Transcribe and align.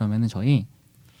그러면은 0.00 0.28
저희 0.28 0.64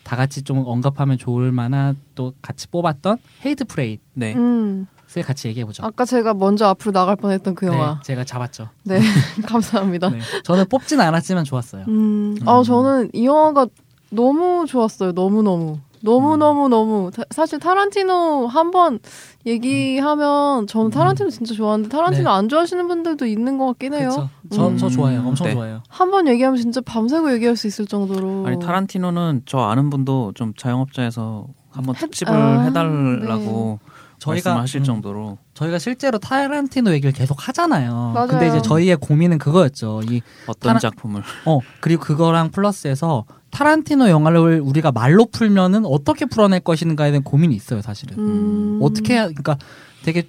다 0.04 0.16
같이 0.16 0.40
좀 0.40 0.64
언급하면 0.64 1.18
좋을 1.18 1.52
만한 1.52 1.98
또 2.14 2.32
같이 2.40 2.66
뽑았던 2.68 3.18
Hateful 3.44 3.66
Eight를 3.66 4.00
네. 4.14 4.34
음, 4.34 4.86
같이 5.22 5.48
얘기해 5.48 5.66
보죠. 5.66 5.84
아까 5.84 6.06
제가 6.06 6.32
먼저 6.32 6.66
앞으로 6.66 6.92
나갈 6.92 7.16
뻔했던 7.16 7.54
그 7.54 7.66
영화. 7.66 7.96
네, 7.96 8.00
제가 8.02 8.24
잡았죠. 8.24 8.70
네, 8.84 8.98
감사합니다. 9.46 10.08
네. 10.08 10.20
저는 10.44 10.66
뽑진 10.70 10.98
않았지만 10.98 11.44
좋았어요. 11.44 11.84
음, 11.88 12.38
아 12.46 12.60
음. 12.60 12.64
저는 12.64 13.10
이 13.12 13.26
영화가 13.26 13.66
너무 14.08 14.64
좋았어요. 14.66 15.12
너무 15.12 15.42
너무 15.42 15.78
너무 16.02 16.36
너무 16.36 16.68
너무 16.68 17.10
사실 17.30 17.58
타란티노 17.58 18.46
한 18.48 18.70
번 18.70 18.98
얘기하면 19.46 20.66
저는 20.66 20.90
타란티노 20.90 21.30
진짜 21.30 21.54
좋아하는데 21.54 21.88
타란티노 21.88 22.24
네. 22.28 22.34
안 22.34 22.48
좋아하시는 22.48 22.86
분들도 22.88 23.26
있는 23.26 23.58
것 23.58 23.66
같긴 23.66 23.94
해요. 23.94 24.10
그렇죠. 24.10 24.28
저, 24.50 24.76
저 24.76 24.86
음, 24.86 24.90
좋아해요. 24.90 25.20
엄청 25.26 25.46
네. 25.46 25.52
좋아해요. 25.54 25.82
한 25.88 26.10
번 26.10 26.26
얘기하면 26.28 26.60
진짜 26.60 26.80
밤새고 26.80 27.32
얘기할 27.34 27.56
수 27.56 27.66
있을 27.66 27.86
정도로. 27.86 28.46
아니 28.46 28.58
타란티노는 28.58 29.42
저 29.46 29.58
아는 29.60 29.90
분도 29.90 30.32
좀 30.34 30.52
자영업자에서 30.56 31.46
한번 31.70 31.94
해- 31.94 32.00
특집을 32.00 32.32
아, 32.32 32.62
해달라고 32.62 33.78
저희가 34.18 34.50
말씀하실 34.54 34.80
음, 34.80 34.84
정도로 34.84 35.38
저희가 35.54 35.78
실제로 35.78 36.18
타란티노 36.18 36.90
얘기를 36.92 37.12
계속 37.12 37.48
하잖아요. 37.48 38.12
맞아요. 38.14 38.28
근데 38.28 38.48
이제 38.48 38.60
저희의 38.60 38.96
고민은 38.96 39.38
그거였죠. 39.38 40.00
이 40.10 40.20
어떤 40.46 40.70
타란- 40.70 40.80
작품을 40.80 41.22
어, 41.46 41.60
그리고 41.80 42.02
그거랑 42.02 42.50
플러스해서 42.50 43.24
타란티노 43.50 44.08
영화를 44.08 44.60
우리가 44.60 44.92
말로 44.92 45.26
풀면은 45.26 45.84
어떻게 45.84 46.24
풀어낼 46.24 46.60
것인가에 46.60 47.10
대한 47.10 47.22
고민이 47.22 47.54
있어요, 47.54 47.82
사실은. 47.82 48.18
음. 48.18 48.78
어떻게 48.82 49.14
해야, 49.14 49.26
그러니까 49.26 49.58
되게 50.04 50.28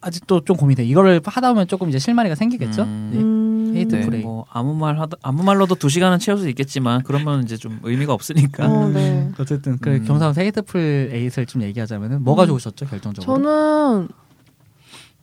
아직도 0.00 0.44
좀 0.44 0.56
고민돼. 0.56 0.84
이거를 0.84 1.20
하다 1.24 1.52
보면 1.52 1.66
조금 1.66 1.88
이제 1.88 1.98
실마리가 1.98 2.34
생기겠죠? 2.34 2.82
음. 2.82 3.10
네. 3.12 3.18
음. 3.20 3.44
헤이트 3.76 3.96
네, 3.96 4.00
프레이. 4.02 4.22
뭐 4.22 4.44
아무 4.50 4.74
말 4.74 5.00
하다 5.00 5.16
아무 5.22 5.42
말로도 5.42 5.74
두 5.76 5.88
시간은 5.88 6.18
채울 6.18 6.38
수 6.38 6.48
있겠지만 6.48 7.02
그러면 7.02 7.42
이제 7.42 7.56
좀 7.56 7.80
의미가 7.82 8.12
없으니까 8.12 8.66
어, 8.66 8.88
네. 8.88 9.30
어쨌든 9.38 9.78
그 9.78 9.90
음. 9.90 10.04
경사원 10.04 10.36
Hateful 10.36 11.10
Eight을 11.12 11.46
좀 11.46 11.62
얘기하자면은 11.62 12.22
뭐가 12.22 12.46
좋으셨죠, 12.46 12.86
결정적으로? 12.86 13.42
저는 13.42 14.08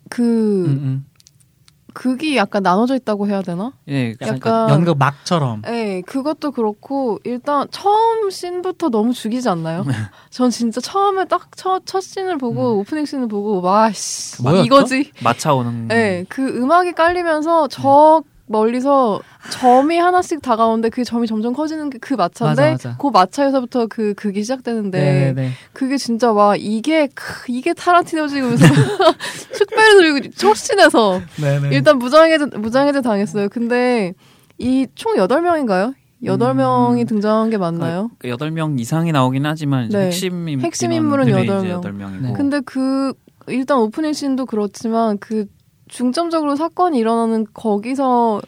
그 0.10 0.66
음, 0.66 0.72
음. 0.84 1.06
극이 1.94 2.36
약간 2.38 2.64
나눠져 2.64 2.96
있다고 2.96 3.28
해야 3.28 3.42
되나? 3.42 3.74
예, 3.90 4.12
약간 4.22 4.36
약간- 4.36 4.70
연극 4.70 4.98
막처럼. 4.98 5.62
네, 5.64 6.02
그것도 6.02 6.52
그렇고 6.52 7.20
일단 7.24 7.68
처음 7.72 8.30
씬부터 8.30 8.90
너무 8.90 9.14
죽이지 9.14 9.48
않나요? 9.50 9.84
네. 9.84 9.94
전 10.30 10.50
진짜 10.50 10.82
처음에 10.82 11.26
딱첫 11.26 11.84
첫 11.86 12.02
씬을 12.02 12.38
보고 12.38 12.80
오프닝 12.80 13.06
씬을 13.06 13.28
보고 13.28 13.62
와씨 13.62 14.44
음. 14.46 14.56
이거지. 14.66 15.12
마차 15.24 15.54
오는 15.54 15.88
네, 15.88 16.26
그 16.30 16.48
음악이 16.48 16.94
깔리면서 16.94 17.68
저 17.68 18.24
멀리서 18.52 19.22
점이 19.52 19.98
하나씩 19.98 20.42
다가오는데 20.42 20.90
그 20.90 21.04
점이 21.04 21.26
점점 21.28 21.54
커지는 21.54 21.90
게 21.90 21.98
그 22.00 22.14
마차인데 22.14 22.62
맞아, 22.62 22.90
맞아. 22.90 22.98
그 23.00 23.08
마차에서부터 23.08 23.88
그 23.88 24.14
극이 24.16 24.42
시작되는데 24.44 25.00
네네네. 25.00 25.52
그게 25.74 25.98
진짜 25.98 26.32
와 26.32 26.56
이게 26.56 27.08
크, 27.16 27.52
이게 27.52 27.74
타란티노지 27.74 28.36
그러면서 28.36 28.66
축배를 29.58 29.98
들고 30.22 30.30
촉신해서 30.36 31.22
네네. 31.42 31.70
일단 31.76 31.98
무장해제 31.98 32.46
무장해제 32.58 33.02
당했어요. 33.02 33.50
근데 33.50 34.14
이총 34.58 35.16
8명인가요? 35.16 35.94
8명이 36.24 37.02
음. 37.02 37.06
등장한 37.08 37.50
게 37.50 37.58
맞나요? 37.58 38.12
그 38.20 38.30
여덟 38.30 38.52
명 38.52 38.78
이상이 38.78 39.12
나오긴 39.12 39.46
하지만 39.46 39.90
네. 39.90 40.06
핵심 40.08 40.48
인- 40.48 40.62
인물은 40.92 41.28
여덟 41.30 41.46
명. 41.64 41.70
여덟 41.70 41.94
명이고 41.94 42.28
네. 42.28 42.34
근데 42.34 42.60
그 42.64 43.14
일단 43.48 43.80
오프닝 43.80 44.14
씬도 44.14 44.46
그렇지만 44.46 45.18
그 45.18 45.46
중점적으로 45.92 46.56
사건이 46.56 46.98
일어나는 46.98 47.46
거기서 47.54 48.42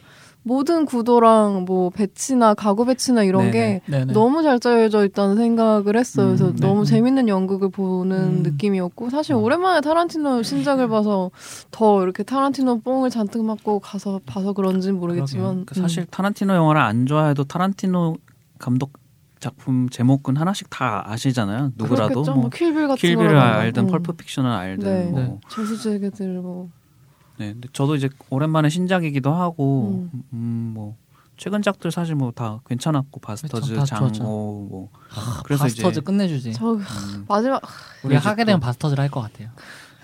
모든 0.46 0.84
구도랑 0.84 1.64
뭐 1.64 1.88
배치나 1.90 2.52
가구 2.54 2.84
배치나 2.84 3.22
이런 3.22 3.50
네네. 3.50 3.52
게 3.52 3.80
네네. 3.90 4.12
너무 4.12 4.42
잘 4.42 4.60
짜여져 4.60 5.06
있다는 5.06 5.36
생각을 5.36 5.96
했어요. 5.96 6.26
그래서 6.26 6.48
음, 6.48 6.56
네. 6.56 6.66
너무 6.66 6.80
음. 6.80 6.84
재밌는 6.84 7.28
연극을 7.28 7.70
보는 7.70 8.16
음. 8.18 8.42
느낌이었고 8.42 9.08
사실 9.08 9.34
어. 9.34 9.38
오랜만에 9.38 9.80
타란티노 9.80 10.42
신작을 10.42 10.88
봐서 10.88 11.30
더 11.70 12.02
이렇게 12.02 12.22
타란티노 12.22 12.80
뽕을 12.80 13.08
잔뜩 13.10 13.42
맞고 13.44 13.80
가서 13.80 14.20
봐서 14.26 14.52
그런지는 14.52 14.98
모르겠지만 14.98 15.64
그 15.64 15.74
사실 15.76 16.04
타란티노 16.06 16.54
영화를 16.54 16.80
안 16.82 17.06
좋아해도 17.06 17.44
타란티노 17.44 18.16
감독 18.58 18.92
작품 19.40 19.88
제목은 19.90 20.36
하나씩 20.36 20.68
다 20.70 21.04
아시잖아요. 21.06 21.72
누구라도 21.76 22.08
그렇겠죠? 22.22 22.32
뭐 22.32 22.40
뭐 22.42 22.50
킬빌 22.50 22.88
같은 22.88 22.96
킬빌을. 22.96 23.36
알든 23.36 23.84
음. 23.84 23.86
펄프 23.88 24.12
픽션을 24.12 24.50
알든 24.50 24.84
네. 24.86 25.10
뭐 25.10 25.20
네. 25.20 25.38
저수지의 25.50 25.94
개들 25.94 26.28
뭐 26.40 26.68
네, 27.38 27.52
근데 27.52 27.68
저도 27.72 27.96
이제 27.96 28.08
오랜만에 28.30 28.68
신작이기도 28.68 29.32
하고 29.32 30.08
음. 30.12 30.22
음, 30.32 30.72
뭐 30.74 30.96
최근작들 31.36 31.90
사실 31.90 32.14
뭐 32.14 32.30
다 32.30 32.60
괜찮았고 32.66 33.20
바스터즈, 33.20 33.74
장고 33.86 33.86
좋았죠. 33.86 34.22
뭐 34.22 34.88
아, 35.14 35.42
그래서 35.44 35.64
바스터즈 35.64 35.88
이제 35.94 36.00
끝내주지. 36.00 36.52
저 36.52 36.74
음, 36.74 37.24
마지막 37.28 37.60
우리가 38.04 38.20
그래서 38.20 38.28
하게 38.30 38.44
되면 38.44 38.60
또- 38.60 38.64
바스터즈를 38.66 39.02
할 39.02 39.10
것 39.10 39.20
같아요. 39.20 39.48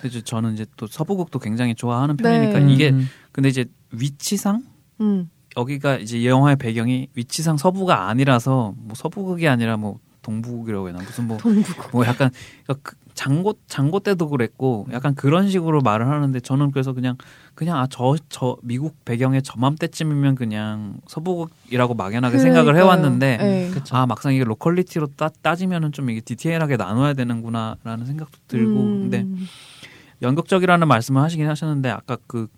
이제 0.05 0.23
저는 0.23 0.55
이제 0.55 0.65
또 0.77 0.87
서부극도 0.87 1.39
굉장히 1.39 1.75
좋아하는 1.75 2.17
네. 2.17 2.23
편이니까 2.23 2.59
음. 2.61 2.69
이게 2.71 2.91
음. 2.91 3.07
근데 3.33 3.49
이제 3.49 3.67
위치상 3.93 4.65
음. 5.01 5.31
여기가 5.57 5.99
이제 5.99 6.19
이 6.19 6.27
영화의 6.27 6.57
배경이 6.57 7.09
위치상 7.15 7.57
서부가 7.59 8.09
아니라서 8.09 8.73
뭐 8.79 8.95
서부극이 8.97 9.47
아니라 9.47 9.77
뭐 9.77 9.99
동부극이라고 10.23 10.87
해야 10.89 10.93
되나 10.95 11.05
무슨 11.05 11.27
뭐 11.29 11.37
동북 11.39 11.91
뭐 11.93 12.07
약간 12.07 12.31
그러니까 12.65 12.91
그 12.91 12.97
장고 13.21 13.55
장고 13.67 14.01
때도 14.01 14.31
그랬고 14.31 14.87
약간 14.93 15.15
그런 15.15 15.51
식으로 15.51 15.83
말을 15.83 16.09
하는데 16.09 16.41
저는 16.41 16.71
그래서 16.71 16.95
그냥 16.95 17.19
그냥 17.55 17.77
아저저 17.77 18.57
미국 18.63 19.05
배경의 19.05 19.43
저맘때쯤이면 19.43 20.37
그냥 20.37 20.95
서부극이라고 21.07 21.93
막연하게 21.93 22.39
생각을 22.39 22.73
그러니까요. 22.73 22.83
해왔는데 22.83 23.37
네. 23.37 23.71
아 23.91 24.07
막상 24.07 24.33
이게 24.33 24.43
로컬리티로 24.43 25.09
따, 25.19 25.29
따지면은 25.43 25.93
좀 25.93 26.09
이게 26.09 26.23
디테일하게 26.23 26.79
나눠야 26.79 27.13
되는구나라는 27.13 28.07
생각도 28.07 28.39
들고 28.49 28.81
음. 28.81 29.11
근데 29.11 29.27
연극적이라는 30.23 30.89
말씀을 30.89 31.21
하시긴 31.21 31.47
하셨는데 31.47 31.91
아까 31.91 32.17
그 32.27 32.49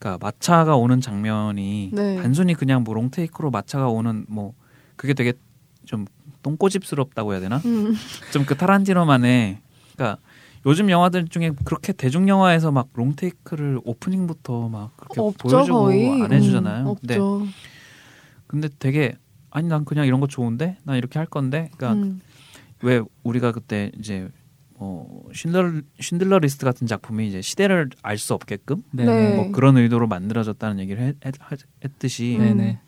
그러니까 0.00 0.26
마차가 0.26 0.74
오는 0.74 1.00
장면이 1.00 1.90
네. 1.92 2.16
단순히 2.20 2.54
그냥 2.54 2.82
뭐 2.82 2.94
롱테이크로 2.94 3.52
마차가 3.52 3.86
오는 3.86 4.26
뭐 4.28 4.54
그게 4.96 5.14
되게 5.14 5.34
좀 5.84 6.06
똥꼬집스럽다고 6.42 7.32
해야 7.32 7.40
되나? 7.40 7.58
음. 7.64 7.94
좀그 8.32 8.56
타란티노만의 8.56 9.58
그러니까 9.94 10.20
요즘 10.66 10.90
영화들 10.90 11.28
중에 11.28 11.52
그렇게 11.64 11.92
대중 11.92 12.28
영화에서 12.28 12.70
막 12.72 12.88
롱테이크를 12.94 13.80
오프닝부터 13.84 14.68
막 14.68 14.96
그렇게 14.96 15.20
없죠 15.20 15.48
보여주고 15.48 15.78
거의 15.84 16.22
안 16.22 16.32
해주잖아요. 16.32 16.90
음, 16.90 16.94
근데 17.00 17.14
없죠. 17.14 17.46
근데 18.46 18.68
되게 18.78 19.16
아니 19.50 19.68
난 19.68 19.84
그냥 19.84 20.06
이런 20.06 20.20
거 20.20 20.26
좋은데 20.26 20.78
난 20.84 20.96
이렇게 20.96 21.18
할 21.18 21.26
건데 21.26 21.70
그러니까 21.76 22.02
음. 22.02 22.20
왜 22.82 23.02
우리가 23.22 23.52
그때 23.52 23.92
이제 23.98 24.28
뭐 24.76 25.28
쉰들러 25.32 25.82
쉰들러 26.00 26.38
리스트 26.38 26.64
같은 26.64 26.86
작품이 26.86 27.28
이제 27.28 27.40
시대를 27.40 27.90
알 28.02 28.18
수 28.18 28.34
없게끔 28.34 28.82
네. 28.90 29.04
네. 29.04 29.36
뭐 29.36 29.52
그런 29.52 29.76
의도로 29.76 30.08
만들어졌다는 30.08 30.78
얘기를 30.80 31.02
했, 31.02 31.16
했, 31.24 31.34
했듯이 31.84 32.36
음. 32.38 32.44
네네. 32.44 32.80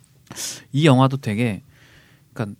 이 0.73 0.87
영화도 0.87 1.19
되게 1.19 1.63
그러니까 2.33 2.59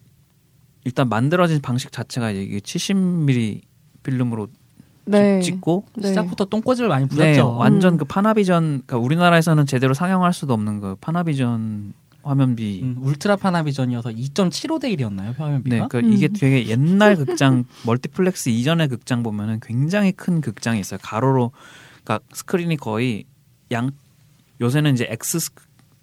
일단 0.85 1.09
만들어진 1.09 1.61
방식 1.61 1.91
자체가 1.91 2.31
이게 2.31 2.59
70mm 2.59 3.63
필름으로 4.07 4.49
네. 5.07 5.41
찍고 5.41 5.85
네. 5.97 6.09
시작부터 6.09 6.47
똥꼬집을 6.47 6.89
많이 6.89 7.05
네, 7.09 7.09
부렸죠. 7.09 7.57
완전 7.57 7.95
음. 7.95 7.99
그 7.99 8.05
파나비전 8.05 8.83
그러니까 8.87 8.99
우리나라에서는 8.99 9.67
제대로 9.67 9.95
상영할 9.95 10.33
수도 10.33 10.53
없는 10.55 10.81
그 10.81 10.97
파나비전 11.01 11.93
화면비 12.23 12.81
음, 12.83 12.97
울트라 13.03 13.37
파나비전이어서 13.37 14.11
2.75대 14.11 14.97
1이었나요 14.99 15.37
화면비가? 15.39 15.77
네, 15.77 15.87
그 15.89 15.99
음. 15.99 16.13
이게 16.13 16.27
되게 16.27 16.67
옛날 16.67 17.15
극장 17.25 17.65
멀티플렉스 17.85 18.49
이전의 18.49 18.89
극장 18.89 19.23
보면은 19.23 19.61
굉장히 19.63 20.11
큰 20.11 20.41
극장이 20.41 20.81
있어요. 20.81 20.99
가로로 21.03 21.53
그러니까 22.03 22.27
스크린이 22.33 22.77
거의 22.77 23.25
양 23.71 23.91
요새는 24.61 24.95
이제 24.95 25.07
X 25.09 25.39
스- 25.39 25.51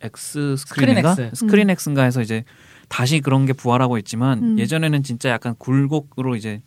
X 0.01 0.55
스크린인가 0.57 1.09
스크린 1.15 1.27
X. 1.27 1.39
스크린 1.45 1.69
X인가 1.71 2.03
해서 2.03 2.21
이제 2.21 2.45
다시 2.87 3.19
그런 3.19 3.45
게 3.45 3.51
부활하고 3.51 3.97
있지만 3.97 4.39
음. 4.43 4.59
예전에는 4.59 5.03
진짜 5.03 5.29
약간 5.29 5.55
굴곡으로 5.57 6.37
이제 6.37 6.61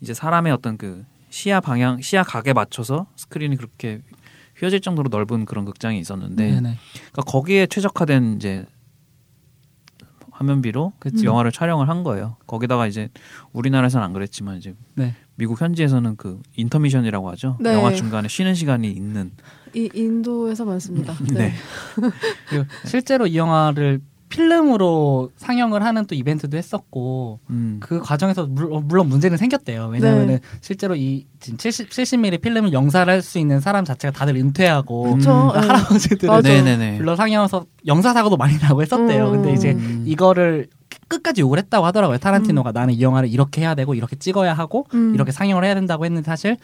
이제 0.00 0.14
사람의 0.14 0.52
어떤 0.52 0.76
그 0.76 1.04
시야 1.28 1.60
방향 1.60 2.00
시야 2.00 2.22
각에 2.22 2.52
맞춰서 2.52 3.06
스크린이 3.16 3.56
그렇게 3.56 4.00
휘어질 4.56 4.80
정도로 4.80 5.08
넓은 5.08 5.44
그런 5.44 5.64
극장이 5.64 5.98
있었는데 5.98 6.44
네네. 6.44 6.76
그러니까 6.92 7.22
거기에 7.26 7.66
최적화된 7.66 8.36
이제 8.36 8.66
화면비로 10.32 10.94
그쵸. 10.98 11.26
영화를 11.26 11.52
촬영을 11.52 11.88
한 11.88 12.02
거예요. 12.02 12.36
거기다가 12.46 12.86
이제 12.86 13.10
우리나라에서는 13.52 14.04
안 14.04 14.12
그랬지만 14.12 14.56
이제 14.56 14.74
네. 14.94 15.14
미국 15.34 15.60
현지에서는 15.60 16.16
그 16.16 16.40
인터미션이라고 16.56 17.30
하죠. 17.30 17.58
네. 17.60 17.74
영화 17.74 17.92
중간에 17.92 18.28
쉬는 18.28 18.54
시간이 18.54 18.90
있는. 18.90 19.32
이 19.74 19.88
인도에서 19.94 20.64
많습니다. 20.64 21.14
네. 21.32 21.52
네. 21.52 21.54
실제로 22.86 23.26
이 23.26 23.36
영화를 23.36 24.00
필름으로 24.30 25.30
상영을 25.36 25.84
하는 25.84 26.06
또 26.06 26.14
이벤트도 26.14 26.56
했었고 26.56 27.40
음. 27.50 27.76
그 27.80 28.00
과정에서 28.00 28.46
물, 28.46 28.72
어, 28.72 28.80
물론 28.80 29.08
문제는 29.08 29.36
생겼대요. 29.36 29.88
왜냐하면은 29.88 30.26
네. 30.36 30.40
실제로 30.62 30.96
이 30.96 31.26
지금 31.40 31.58
70, 31.58 31.90
70mm 31.90 32.40
필름을 32.40 32.72
영사를 32.72 33.12
할 33.12 33.20
수 33.20 33.38
있는 33.38 33.60
사람 33.60 33.84
자체가 33.84 34.12
다들 34.16 34.36
은퇴하고 34.36 35.16
그쵸. 35.16 35.50
그 35.52 35.58
네. 35.60 35.66
할아버지들을. 35.66 36.30
불러 36.96 37.16
상영해서 37.16 37.66
영사 37.86 38.14
사고도 38.14 38.38
많이 38.38 38.56
나고 38.56 38.80
했었대요. 38.80 39.26
음. 39.28 39.32
근데 39.32 39.52
이제 39.52 39.72
음. 39.72 40.04
이거를 40.06 40.68
끝까지 41.06 41.42
욕을 41.42 41.58
했다고 41.58 41.84
하더라고요. 41.86 42.18
타란티노가 42.18 42.72
나는 42.72 42.94
이 42.94 43.02
영화를 43.02 43.28
이렇게 43.28 43.60
해야 43.60 43.74
되고 43.74 43.94
이렇게 43.94 44.16
찍어야 44.16 44.54
하고 44.54 44.86
음. 44.94 45.12
이렇게 45.14 45.32
상영을 45.32 45.64
해야 45.64 45.74
된다고 45.74 46.04
했는데 46.04 46.24
사실 46.24 46.56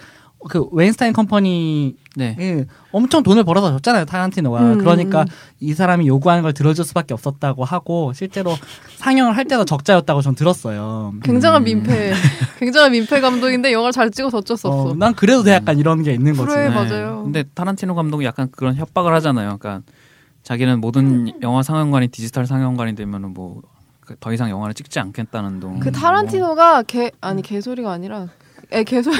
그 0.49 0.69
웨인스타인 0.73 1.13
컴퍼니 1.13 1.97
네. 2.17 2.37
예, 2.41 2.67
엄청 2.93 3.23
돈을 3.23 3.45
벌어서 3.45 3.71
줬잖아요 3.73 4.05
타란티노가 4.07 4.61
음, 4.61 4.79
그러니까 4.79 5.23
음. 5.23 5.27
이 5.61 5.75
사람이 5.75 6.07
요구하는 6.07 6.43
걸 6.43 6.53
들어줄 6.53 6.85
수밖에 6.85 7.15
없었다고 7.15 7.65
하고 7.65 8.13
실제로 8.15 8.55
상영을 8.97 9.37
할 9.37 9.45
때도 9.45 9.65
적자였다고 9.65 10.23
전 10.23 10.35
들었어요. 10.35 11.15
굉장한 11.23 11.63
음. 11.63 11.65
민폐, 11.65 12.13
굉장한 12.59 12.93
민폐 12.93 13.21
감독인데 13.21 13.73
영화를 13.73 13.93
잘 13.93 14.11
찍어서 14.11 14.39
어쩔 14.39 14.57
수 14.57 14.69
없어. 14.69 14.91
어, 14.91 14.95
난 14.95 15.15
그래도 15.15 15.43
돼 15.43 15.53
약간 15.53 15.79
이런 15.79 16.03
게 16.03 16.13
있는 16.13 16.35
거지. 16.35 16.55
그래. 16.55 16.69
네. 16.69 16.75
맞아요. 16.75 17.23
근데 17.25 17.45
타란티노 17.55 17.95
감독이 17.95 18.25
약간 18.25 18.49
그런 18.51 18.75
협박을 18.77 19.15
하잖아요. 19.15 19.59
그러니까 19.59 19.83
자기는 20.43 20.81
모든 20.81 21.33
영화 21.43 21.63
상영관이 21.63 22.09
디지털 22.09 22.47
상영관이 22.47 22.95
되면은 22.95 23.35
뭐 23.35 23.63
더 24.21 24.33
이상 24.33 24.51
영화를 24.51 24.75
찍지 24.75 25.01
않겠다는 25.01 25.61
둥. 25.61 25.81
그 25.81 25.91
타란티노가 25.91 26.85
개 26.85 27.11
아니 27.21 27.43
개소리가 27.43 27.91
아니라 27.91 28.29
에 28.71 28.85
개소 28.85 29.11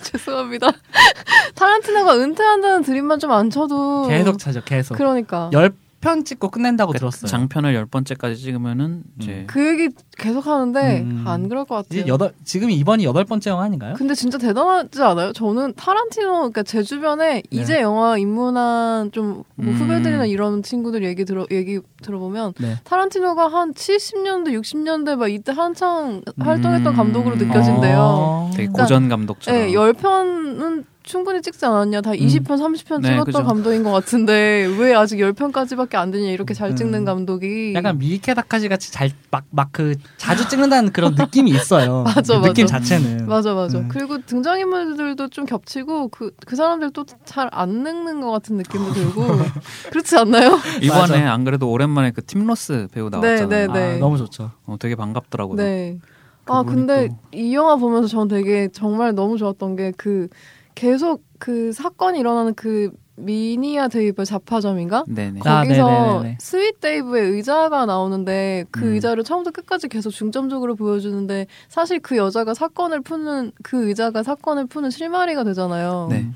죄송합니다. 0.04 0.68
타란티노가 1.54 2.16
은퇴한다는 2.18 2.82
드림만 2.82 3.18
좀 3.18 3.30
안 3.30 3.48
쳐도 3.50 4.08
계속 4.08 4.38
차죠 4.38 4.62
계속. 4.64 4.96
그러니까 4.96 5.50
열 5.52 5.72
편 6.00 6.24
찍고 6.24 6.48
끝낸다고 6.50 6.92
그 6.92 6.98
들었어요. 6.98 7.28
장편을 7.28 7.74
열 7.74 7.84
번째까지 7.84 8.36
찍으면은 8.36 9.02
이제 9.20 9.44
그 9.46 9.66
얘기 9.66 9.94
계속 10.16 10.46
하는데 10.46 11.02
음. 11.02 11.24
안 11.26 11.48
그럴 11.48 11.66
것 11.66 11.74
같아요. 11.76 12.00
이제 12.00 12.08
여덟 12.08 12.32
지금이 12.44 12.74
이번이 12.76 13.04
여덟 13.04 13.24
번째 13.26 13.50
영화 13.50 13.64
아닌가요? 13.64 13.94
근데 13.98 14.14
진짜 14.14 14.38
대단하지 14.38 15.02
않아요? 15.02 15.32
저는 15.34 15.74
타란티노 15.74 16.32
그러니까 16.32 16.62
제 16.62 16.82
주변에 16.82 17.42
이제 17.50 17.82
영화 17.82 18.16
입문한 18.16 19.12
좀뭐 19.12 19.44
음. 19.60 19.72
후배들이나 19.74 20.24
이런 20.24 20.62
친구들 20.62 21.04
얘기 21.04 21.26
들어 21.26 21.46
얘기 21.50 21.80
들어보면 22.02 22.54
네. 22.58 22.76
타란티노가 22.84 23.48
한 23.48 23.74
70년대 23.74 24.58
60년대 24.58 25.16
막 25.16 25.28
이때 25.30 25.52
한창 25.52 26.22
활동했던 26.38 26.94
음. 26.94 26.96
감독으로 26.96 27.36
느껴진대요. 27.36 27.98
어. 27.98 28.50
되게 28.52 28.68
그러니까- 28.68 28.82
고전 28.84 29.08
감독처럼. 29.10 29.60
네, 29.60 29.72
10편은 29.72 30.84
충분히 31.02 31.40
찍지 31.40 31.64
않았냐. 31.64 32.02
다 32.02 32.10
20편, 32.12 32.44
30편 32.46 33.00
네, 33.00 33.08
찍었던 33.08 33.24
그죠. 33.24 33.42
감독인 33.44 33.82
것 33.82 33.90
같은데 33.90 34.66
왜 34.78 34.94
아직 34.94 35.16
10편까지밖에 35.18 35.94
안 35.96 36.10
되냐. 36.10 36.30
이렇게 36.30 36.52
잘 36.54 36.76
찍는 36.76 37.00
음. 37.00 37.04
감독이. 37.04 37.72
약간 37.74 37.98
미케 37.98 38.34
다카시 38.34 38.68
같이 38.68 38.92
잘 38.92 39.10
막 39.30 39.44
막 39.50 39.68
그 39.72 39.94
자주 40.18 40.48
찍는다는 40.48 40.92
그런 40.92 41.14
느낌이 41.14 41.50
있어요. 41.50 42.02
맞아, 42.14 42.40
그 42.40 42.46
느낌 42.48 42.64
맞아. 42.64 42.78
자체는. 42.78 43.26
맞아, 43.26 43.54
맞아. 43.54 43.78
음. 43.78 43.88
그리고 43.88 44.18
등장인물들도 44.26 45.28
좀 45.28 45.46
겹치고 45.46 46.08
그, 46.08 46.32
그 46.46 46.54
사람들도 46.56 47.04
잘안 47.24 47.82
늙는 47.82 48.20
것 48.20 48.30
같은 48.32 48.56
느낌도 48.56 48.92
들고. 48.92 49.22
그렇지 49.90 50.16
않나요? 50.18 50.58
이번에 50.82 51.00
맞아. 51.00 51.32
안 51.32 51.44
그래도 51.44 51.70
오랜만에 51.70 52.10
그 52.10 52.24
팀로스 52.24 52.88
배우 52.92 53.08
나왔잖아요. 53.08 53.48
네, 53.48 53.66
네. 53.68 53.94
아, 53.96 53.98
너무 53.98 54.18
좋죠. 54.18 54.50
어, 54.66 54.76
되게 54.78 54.96
반갑더라고요. 54.96 55.56
네. 55.56 55.98
아, 56.46 56.64
근데 56.64 57.08
또- 57.08 57.16
이 57.32 57.54
영화 57.54 57.76
보면서 57.76 58.08
전 58.08 58.26
되게 58.26 58.68
정말 58.72 59.14
너무 59.14 59.38
좋았던 59.38 59.76
게그 59.76 60.28
계속 60.74 61.24
그 61.38 61.72
사건이 61.72 62.18
일어나는 62.18 62.54
그 62.54 62.90
미니의 63.16 63.88
데이브 63.88 64.24
잡화점인가? 64.24 65.04
네네. 65.06 65.40
아, 65.44 65.62
거기서 65.62 65.86
네네네네. 65.86 66.38
스윗 66.40 66.80
데이브의 66.80 67.30
의자가 67.32 67.86
나오는데 67.86 68.64
그 68.70 68.84
음. 68.84 68.94
의자를 68.94 69.24
처음부터 69.24 69.52
끝까지 69.52 69.88
계속 69.88 70.10
중점적으로 70.10 70.74
보여주는데 70.74 71.46
사실 71.68 72.00
그 72.00 72.16
여자가 72.16 72.54
사건을 72.54 73.02
푸는 73.02 73.52
그 73.62 73.88
의자가 73.88 74.22
사건을 74.22 74.66
푸는 74.66 74.90
실마리가 74.90 75.44
되잖아요. 75.44 76.08
네. 76.10 76.30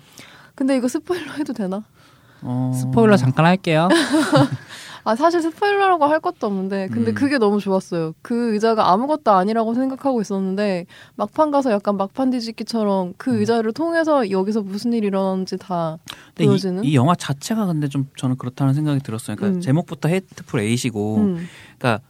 근데 0.55 0.77
이거 0.77 0.89
스포일러 0.89 1.33
해도 1.33 1.53
되나? 1.53 1.83
어... 2.43 2.73
스포일러 2.75 3.17
잠깐 3.17 3.47
할게요. 3.47 3.89
아 5.07 5.15
사실 5.15 5.43
스포일러라고 5.43 6.07
할 6.07 6.19
것도 6.21 6.47
없는데 6.47 6.89
근데 6.91 7.11
음. 7.11 7.15
그게 7.15 7.37
너무 7.39 7.61
좋았어요. 7.61 8.15
그 8.23 8.55
의자가 8.55 8.91
아무것도 8.91 9.31
아니라고 9.33 9.75
생각하고 9.75 10.21
있었는데 10.23 10.87
막판 11.17 11.51
가서 11.51 11.71
약간 11.73 11.97
막판 11.99 12.31
뒤집기처럼 12.31 13.13
그 13.19 13.31
음. 13.31 13.37
의자를 13.41 13.73
통해서 13.73 14.31
여기서 14.31 14.63
무슨 14.63 14.93
일이 14.95 15.07
일어나는지 15.09 15.59
다 15.59 15.99
보여지는. 16.37 16.85
이, 16.85 16.89
이 16.89 16.95
영화 16.95 17.15
자체가 17.15 17.67
근데 17.67 17.89
좀 17.89 18.09
저는 18.17 18.37
그렇다는 18.39 18.73
생각이 18.73 19.01
들었어요. 19.01 19.37
그러니까 19.37 19.59
음. 19.59 19.61
제목부터 19.61 20.09
헤이트풀 20.09 20.61
에잇이고, 20.61 21.17
음. 21.19 21.47
그러니까 21.79 22.03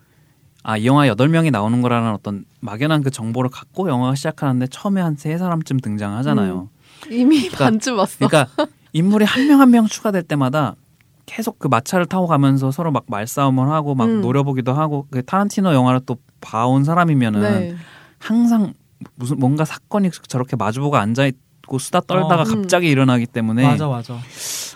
아, 0.62 0.76
이 0.78 0.86
영화 0.86 1.08
여덟 1.08 1.28
명이 1.28 1.50
나오는 1.50 1.82
거라는 1.82 2.12
어떤 2.14 2.44
막연한 2.60 3.02
그 3.02 3.10
정보를 3.10 3.50
갖고 3.50 3.88
영화가 3.88 4.14
시작하는데 4.14 4.66
처음에 4.68 5.00
한 5.00 5.16
세 5.16 5.36
사람쯤 5.36 5.80
등장하잖아요. 5.80 6.68
이미 7.10 7.40
그러니까- 7.48 7.64
반쯤 7.64 7.98
왔어. 7.98 8.16
그러니까 8.26 8.46
인물이 8.92 9.24
한 9.24 9.46
명 9.48 9.60
한 9.60 9.70
명 9.70 9.86
추가될 9.86 10.22
때마다 10.22 10.76
계속 11.26 11.58
그 11.58 11.68
마차를 11.68 12.06
타고 12.06 12.26
가면서 12.26 12.70
서로 12.70 12.90
막 12.92 13.04
말싸움을 13.06 13.68
하고 13.70 13.94
막 13.94 14.04
음. 14.06 14.20
노려보기도 14.20 14.72
하고 14.72 15.06
그 15.10 15.24
타란티노 15.24 15.72
영화를 15.72 16.00
또 16.06 16.16
봐온 16.40 16.84
사람이면은 16.84 17.40
네. 17.42 17.74
항상 18.18 18.74
무슨 19.16 19.38
뭔가 19.38 19.64
사건이 19.64 20.10
저렇게 20.28 20.56
마주보고 20.56 20.96
앉아 20.96 21.26
있고 21.26 21.78
수다 21.78 22.00
떨다가 22.00 22.42
어. 22.42 22.44
갑자기 22.44 22.88
일어나기 22.88 23.26
때문에 23.26 23.62
맞아 23.66 23.88
맞아. 23.88 24.18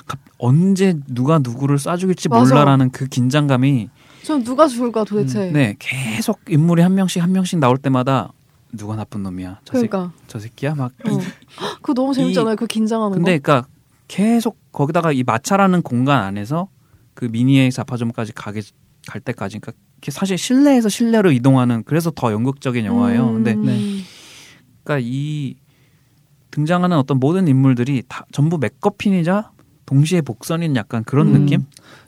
갑- 0.07 0.19
언제 0.39 0.95
누가 1.07 1.39
누구를 1.39 1.77
쏴 1.77 1.99
죽일지 1.99 2.29
맞아. 2.29 2.55
몰라라는 2.55 2.91
그 2.91 3.07
긴장감이 3.07 3.89
전 4.23 4.43
누가 4.45 4.67
죽을까 4.67 5.05
도대체. 5.05 5.51
네 5.53 5.77
계속 5.79 6.41
인물이 6.49 6.83
한 6.83 6.95
명씩 6.95 7.23
한 7.23 7.33
명씩 7.33 7.59
나올 7.59 7.77
때마다 7.79 8.33
누가 8.73 8.97
나쁜 8.97 9.23
놈이야 9.23 9.61
저, 9.65 9.79
새, 9.79 9.87
그러니까. 9.87 10.13
저 10.27 10.39
새끼야 10.39 10.75
막 10.75 10.93
이- 11.07 11.11
어. 11.11 11.19
그거 11.83 11.95
너무 11.95 12.15
재밌잖아요. 12.15 12.57
그 12.57 12.67
긴장하는 12.67 13.17
근데 13.17 13.39
거. 13.39 13.43
그러니까 13.43 13.69
계속 14.09 14.59
거기다가 14.73 15.13
이 15.13 15.23
마차라는 15.23 15.83
공간 15.83 16.23
안에서 16.23 16.69
그 17.15 17.27
미니의 17.27 17.71
자파점까지 17.71 18.33
가게 18.33 18.63
갈 19.07 19.21
때까지 19.21 19.59
그러니까 19.61 19.79
사실 20.11 20.39
실내에서 20.39 20.89
실내로 20.89 21.33
이동하는 21.33 21.83
그래서 21.85 22.11
더 22.11 22.33
연극적인 22.33 22.85
영화예요. 22.85 23.29
음. 23.29 23.35
근데 23.45 23.55
네. 23.55 24.01
그러니까 24.83 25.07
이 25.07 25.57
등장하는 26.51 26.97
어떤 26.97 27.19
모든 27.21 27.47
인물들이 27.49 28.03
다 28.09 28.25
전부 28.33 28.59
맥거핀이자 28.59 29.51
동시에 29.87 30.21
복선인 30.23 30.77
약간 30.77 31.05
그런 31.05 31.29
음. 31.29 31.33
느낌? 31.41 31.65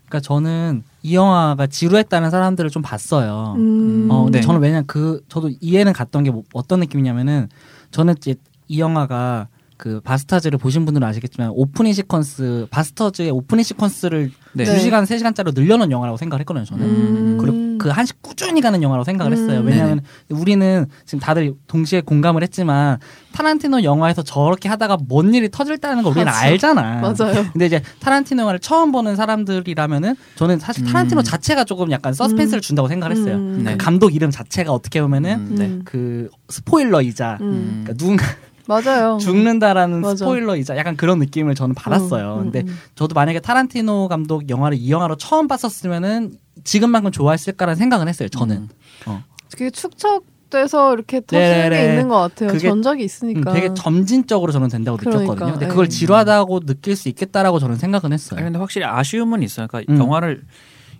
그러니까 0.06 0.20
저는 0.20 0.82
이 1.02 1.14
영화가 1.14 1.67
지루했다는 1.67 2.31
사람들을 2.31 2.70
좀 2.70 2.82
봤어요. 2.82 3.55
음. 3.56 4.08
어, 4.11 4.25
근데 4.25 4.41
네. 4.41 4.47
저는 4.47 4.61
왜냐 4.61 4.82
그 4.87 5.23
저도 5.29 5.50
이해는 5.61 5.93
갔던 5.93 6.25
게 6.25 6.31
뭐- 6.31 6.43
어떤 6.52 6.81
느낌이냐면은 6.81 7.49
저는 7.91 8.14
이제 8.19 8.35
이 8.69 8.81
영화가 8.81 9.49
그 9.81 9.99
바스타즈를 10.03 10.59
보신 10.59 10.85
분들은 10.85 11.09
아시겠지만 11.09 11.53
오프닝 11.55 11.94
시퀀스 11.94 12.69
바스터즈의 12.69 13.31
오프닝 13.31 13.62
시퀀스를 13.62 14.31
네. 14.53 14.65
네. 14.65 14.77
2시간 14.77 15.05
3시간짜리로 15.05 15.55
늘려놓은 15.55 15.91
영화라고 15.91 16.19
생각을 16.19 16.41
했거든요, 16.41 16.67
저는. 16.67 16.85
음. 16.85 17.38
그리고 17.41 17.79
그 17.79 17.88
한씩 17.88 18.21
꾸준히 18.21 18.61
가는 18.61 18.82
영화라고 18.82 19.05
생각을 19.05 19.32
했어요. 19.32 19.61
음. 19.61 19.67
왜냐하면 19.67 20.03
우리는 20.29 20.85
지금 21.06 21.19
다들 21.19 21.54
동시에 21.66 22.02
공감을 22.02 22.43
했지만 22.43 22.99
타란티노 23.33 23.83
영화에서 23.83 24.23
저렇게 24.23 24.69
하다가 24.69 24.99
뭔 25.09 25.33
일이 25.33 25.49
터질다는 25.50 26.02
걸 26.02 26.12
우리는 26.12 26.26
맞아. 26.26 26.40
알잖아. 26.40 27.00
맞아요. 27.00 27.47
근데 27.50 27.64
이제 27.64 27.81
타란티노 28.00 28.43
영화를 28.43 28.61
처음 28.61 28.93
보는 28.93 29.16
사람들이라면은 29.16 30.14
저는 30.35 30.59
사실 30.59 30.85
타란티노 30.85 31.23
음. 31.23 31.25
자체가 31.25 31.64
조금 31.64 31.90
약간 31.90 32.12
서스펜스를 32.12 32.61
준다고 32.61 32.87
생각을 32.88 33.16
했어요. 33.16 33.37
음. 33.37 33.62
네. 33.64 33.73
그 33.73 33.78
감독 33.78 34.14
이름 34.14 34.31
자체가 34.31 34.73
어떻게 34.73 35.00
보면은 35.00 35.33
음, 35.37 35.54
네. 35.57 35.64
음. 35.64 35.83
그 35.87 36.28
스포일러이자 36.50 37.38
음. 37.40 37.85
그러니까 37.85 37.95
누군가 37.95 38.26
맞아요. 38.71 39.19
죽는다라는 39.19 40.00
맞아. 40.00 40.17
스포일러이자 40.17 40.77
약간 40.77 40.97
그런 40.97 41.19
느낌을 41.19 41.55
저는 41.57 41.75
받았어요. 41.75 42.35
음, 42.37 42.43
근데 42.45 42.61
음, 42.61 42.69
음. 42.69 42.79
저도 42.95 43.15
만약에 43.15 43.41
타란티노 43.41 44.07
감독 44.09 44.49
영화를 44.49 44.79
이 44.79 44.91
영화로 44.91 45.17
처음 45.17 45.49
봤었으면은 45.49 46.33
지금만큼 46.62 47.11
좋아했을까라는 47.11 47.77
생각은 47.77 48.07
했어요. 48.09 48.29
저는. 48.29 48.69
음. 49.09 49.19
그게 49.50 49.71
축적 49.71 50.25
돼서 50.50 50.93
이렇게 50.95 51.21
터지는. 51.21 51.71
게 51.71 51.85
있는 51.85 52.09
것 52.09 52.19
같아요. 52.19 52.50
그게- 52.53 52.69
전작이 52.69 53.03
음, 53.03 53.05
있으니까. 53.05 53.53
되게 53.53 53.73
점진적으로 53.75 54.53
저는 54.53 54.69
된다고 54.69 54.97
그러니까, 54.97 55.21
느꼈거든요. 55.23 55.53
근데 55.53 55.67
예. 55.67 55.69
그걸 55.69 55.89
지루하다고 55.89 56.61
느낄 56.61 56.97
수 56.97 57.09
있겠다라고 57.09 57.59
저는 57.61 57.77
생각은 57.77 58.09
아니, 58.09 58.15
했어요. 58.15 58.41
근데 58.43 58.59
확실히 58.59 58.85
아쉬움은 58.87 59.43
있어요. 59.43 59.67
그러니까 59.69 59.93
음. 59.93 59.99
영화를 59.99 60.43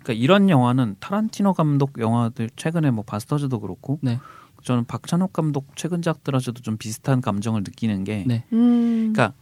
그러니까 0.03 0.13
이런 0.23 0.49
영화는 0.49 0.95
타란티노 0.99 1.53
감독 1.53 1.99
영화들 1.99 2.49
최근에 2.55 2.91
뭐 2.91 3.03
바스터즈도 3.05 3.59
그렇고 3.59 3.99
네. 4.01 4.19
저는 4.61 4.85
박찬욱 4.85 5.33
감독 5.33 5.75
최근작들하고도 5.75 6.61
좀 6.61 6.77
비슷한 6.77 7.21
감정을 7.21 7.61
느끼는 7.63 8.03
게 8.03 8.23
네. 8.27 8.43
음. 8.53 9.11
그러니까 9.13 9.33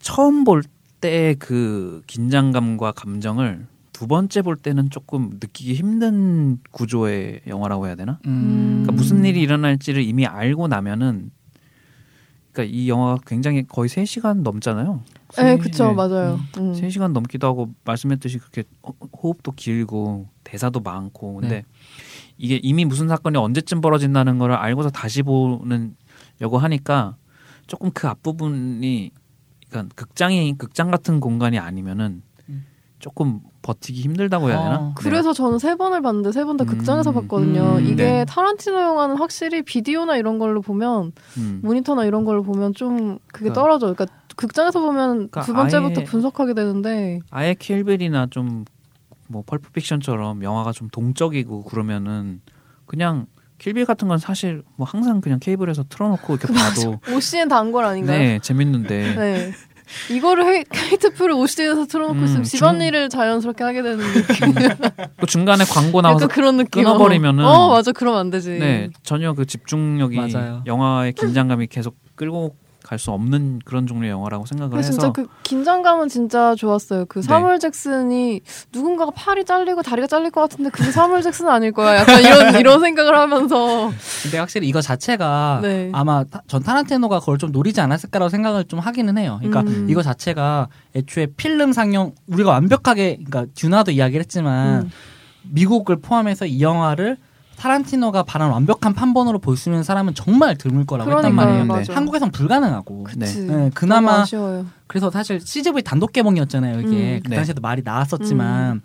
처음 0.00 0.44
볼 0.44 0.62
때 1.00 1.36
그 1.38 2.02
긴장감과 2.08 2.90
감정을 2.90 3.66
두 3.92 4.08
번째 4.08 4.42
볼 4.42 4.56
때는 4.56 4.90
조금 4.90 5.30
느끼기 5.40 5.74
힘든 5.74 6.58
구조의 6.72 7.42
영화라고 7.46 7.86
해야 7.86 7.94
되나? 7.94 8.18
음. 8.26 8.80
그러니까 8.82 8.92
무슨 8.92 9.24
일이 9.24 9.40
일어날지를 9.42 10.02
이미 10.02 10.26
알고 10.26 10.66
나면은 10.66 11.30
그러니까 12.50 12.76
이 12.76 12.88
영화가 12.88 13.20
굉장히 13.26 13.64
거의 13.64 13.88
3시간 13.88 14.42
넘잖아요. 14.42 15.02
네, 15.36 15.42
세- 15.42 15.56
그쵸, 15.58 15.88
네. 15.88 15.94
맞아요. 15.94 16.40
음. 16.58 16.72
3시간 16.72 17.12
넘기도 17.12 17.46
하고 17.46 17.72
말씀했듯이 17.84 18.38
그렇게 18.38 18.64
호- 18.84 18.96
호흡도 19.22 19.52
길고 19.52 20.26
대사도 20.42 20.80
많고 20.80 21.34
근데 21.34 21.48
네. 21.48 21.64
이게 22.38 22.58
이미 22.62 22.84
무슨 22.84 23.08
사건이 23.08 23.36
언제쯤 23.36 23.80
벌어진다는 23.80 24.38
걸 24.38 24.52
알고서 24.52 24.90
다시 24.90 25.22
보는 25.22 25.96
려고 26.40 26.56
하니까 26.58 27.16
조금 27.66 27.90
그 27.92 28.06
앞부분이 28.08 29.10
그러니까 29.68 29.94
극장이 29.96 30.56
극장 30.56 30.90
같은 30.90 31.20
공간이 31.20 31.58
아니면은 31.58 32.22
음. 32.48 32.64
조금 33.00 33.40
버티기 33.62 34.00
힘들다고 34.00 34.48
해야 34.48 34.62
되나? 34.62 34.76
어. 34.78 34.94
그래서 34.96 35.32
저는 35.32 35.58
세 35.58 35.74
번을 35.74 36.00
봤는데 36.00 36.32
세 36.32 36.44
번다 36.44 36.64
음, 36.64 36.68
극장에서 36.68 37.12
봤거든요. 37.12 37.76
음, 37.78 37.84
이게 37.84 37.94
네. 37.96 38.24
타란티노 38.24 38.80
영화는 38.80 39.16
확실히 39.18 39.62
비디오나 39.62 40.16
이런 40.16 40.38
걸로 40.38 40.62
보면 40.62 41.12
음. 41.36 41.60
모니터나 41.62 42.04
이런 42.06 42.24
걸로 42.24 42.42
보면 42.42 42.72
좀 42.74 43.18
그게 43.26 43.50
그러니까- 43.50 43.60
떨어져. 43.60 43.92
그러니까 43.92 44.06
극장에서 44.36 44.80
보면 44.80 45.08
그러니까 45.16 45.42
두 45.42 45.52
번째부터 45.52 46.00
아예- 46.00 46.04
분석하게 46.06 46.54
되는데 46.54 47.18
아예 47.30 47.54
킬빌이나 47.54 48.28
좀 48.30 48.64
뭐 49.28 49.42
펄프 49.46 49.70
픽션처럼 49.72 50.42
영화가 50.42 50.72
좀 50.72 50.88
동적이고 50.88 51.64
그러면은 51.64 52.40
그냥 52.86 53.26
킬빌 53.58 53.84
같은 53.86 54.08
건 54.08 54.18
사실 54.18 54.62
뭐 54.76 54.86
항상 54.86 55.20
그냥 55.20 55.38
케이블에서 55.40 55.84
틀어놓고 55.88 56.36
이렇게 56.36 56.52
봐도 56.54 57.00
OCN 57.12 57.48
단걸 57.48 57.84
아닌가요? 57.84 58.18
네 58.18 58.38
재밌는데 58.40 59.14
네. 59.16 59.52
이거를 60.10 60.44
헤이, 60.46 60.64
헤이트풀을 60.74 61.32
OCN에서 61.34 61.86
틀어놓고 61.86 62.18
음, 62.18 62.24
있으면 62.24 62.42
중- 62.44 62.58
집안일을 62.58 63.08
자연스럽게 63.08 63.64
하게 63.64 63.82
되는 63.82 63.98
느낌. 63.98 64.54
또 65.18 65.26
중간에 65.26 65.64
광고 65.64 66.02
나와서 66.02 66.26
그런 66.28 66.58
느낌. 66.58 66.84
끊어버리면은- 66.84 67.44
어 67.44 67.70
맞아 67.70 67.92
그러면 67.92 68.20
안 68.20 68.30
되지. 68.30 68.58
네 68.58 68.90
전혀 69.02 69.32
그 69.32 69.46
집중력이 69.46 70.16
맞아요. 70.16 70.62
영화의 70.66 71.14
긴장감이 71.14 71.68
계속 71.68 71.96
끌고 72.16 72.54
갈 72.88 72.98
수 72.98 73.10
없는 73.10 73.60
그런 73.66 73.86
종류의 73.86 74.10
영화라고 74.10 74.46
생각을 74.46 74.70
근데 74.70 74.78
해서 74.80 74.92
진짜 74.92 75.12
그 75.12 75.26
긴장감은 75.42 76.08
진짜 76.08 76.54
좋았어요. 76.54 77.04
그 77.06 77.20
네. 77.20 77.26
사물 77.26 77.58
잭슨이 77.60 78.40
누군가가 78.72 79.10
팔이 79.14 79.44
잘리고 79.44 79.82
다리가 79.82 80.06
잘릴 80.06 80.30
것 80.30 80.40
같은데 80.40 80.70
그게 80.70 80.90
사물 80.90 81.20
잭슨 81.22 81.48
아닐 81.48 81.70
거야. 81.72 81.96
약간 81.98 82.20
이런 82.22 82.54
이런 82.58 82.80
생각을 82.80 83.14
하면서 83.14 83.90
근데 84.22 84.38
확실히 84.38 84.66
이거 84.68 84.80
자체가 84.80 85.60
네. 85.62 85.90
아마 85.92 86.24
타- 86.24 86.40
전 86.48 86.62
타란티노가 86.62 87.20
그걸 87.20 87.36
좀 87.36 87.52
노리지 87.52 87.80
않았을까라고 87.82 88.30
생각을 88.30 88.64
좀 88.64 88.78
하기는 88.80 89.18
해요. 89.18 89.36
그러니까 89.42 89.60
음. 89.70 89.86
이거 89.90 90.02
자체가 90.02 90.68
애초에 90.96 91.26
필름 91.36 91.72
상영 91.74 92.12
우리가 92.26 92.50
완벽하게 92.52 93.18
그러니까 93.24 93.46
듀나도 93.54 93.90
이야기를 93.92 94.20
했지만 94.20 94.82
음. 94.84 94.90
미국을 95.42 96.00
포함해서 96.00 96.46
이 96.46 96.62
영화를 96.62 97.16
타란티노가 97.58 98.22
바란 98.22 98.50
완벽한 98.50 98.94
판본으로 98.94 99.38
볼 99.40 99.56
수 99.56 99.68
있는 99.68 99.82
사람은 99.82 100.14
정말 100.14 100.56
드물 100.56 100.86
거라고 100.86 101.10
했단 101.10 101.32
그러니까요, 101.34 101.46
말이에요. 101.46 101.64
맞아. 101.66 101.94
한국에선 101.94 102.30
불가능하고. 102.30 103.02
그치. 103.04 103.40
네. 103.40 103.56
네, 103.56 103.70
그나마 103.74 104.20
아쉬워요. 104.20 104.66
그래서 104.86 105.10
사실 105.10 105.40
CGV 105.40 105.82
단독 105.82 106.12
개봉이었잖아요. 106.12 106.80
이게 106.80 107.16
음. 107.16 107.20
그 107.24 107.30
네. 107.30 107.36
당시에도 107.36 107.60
말이 107.60 107.82
나왔었지만 107.84 108.82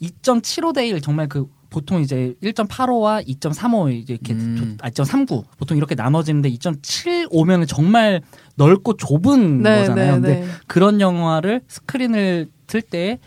2.75대 0.00 0.88
1 0.88 1.00
정말 1.00 1.28
그 1.28 1.48
보통 1.70 2.00
이제 2.02 2.34
1.85와 2.42 3.26
2.35 3.26 3.92
이제 3.94 4.14
이렇게 4.14 4.32
음. 4.34 4.76
조- 4.78 4.84
아, 4.84 4.90
2.39 4.90 5.44
보통 5.56 5.76
이렇게 5.76 5.94
나눠지는데 5.94 6.50
2.75면은 6.50 7.66
정말 7.68 8.20
넓고 8.56 8.96
좁은 8.96 9.62
네, 9.62 9.78
거잖아요. 9.78 10.06
네, 10.06 10.20
근데 10.20 10.40
네. 10.40 10.46
그런 10.66 11.00
영화를 11.00 11.62
스크린을 11.68 12.48
틀 12.66 12.82
때 12.82 13.18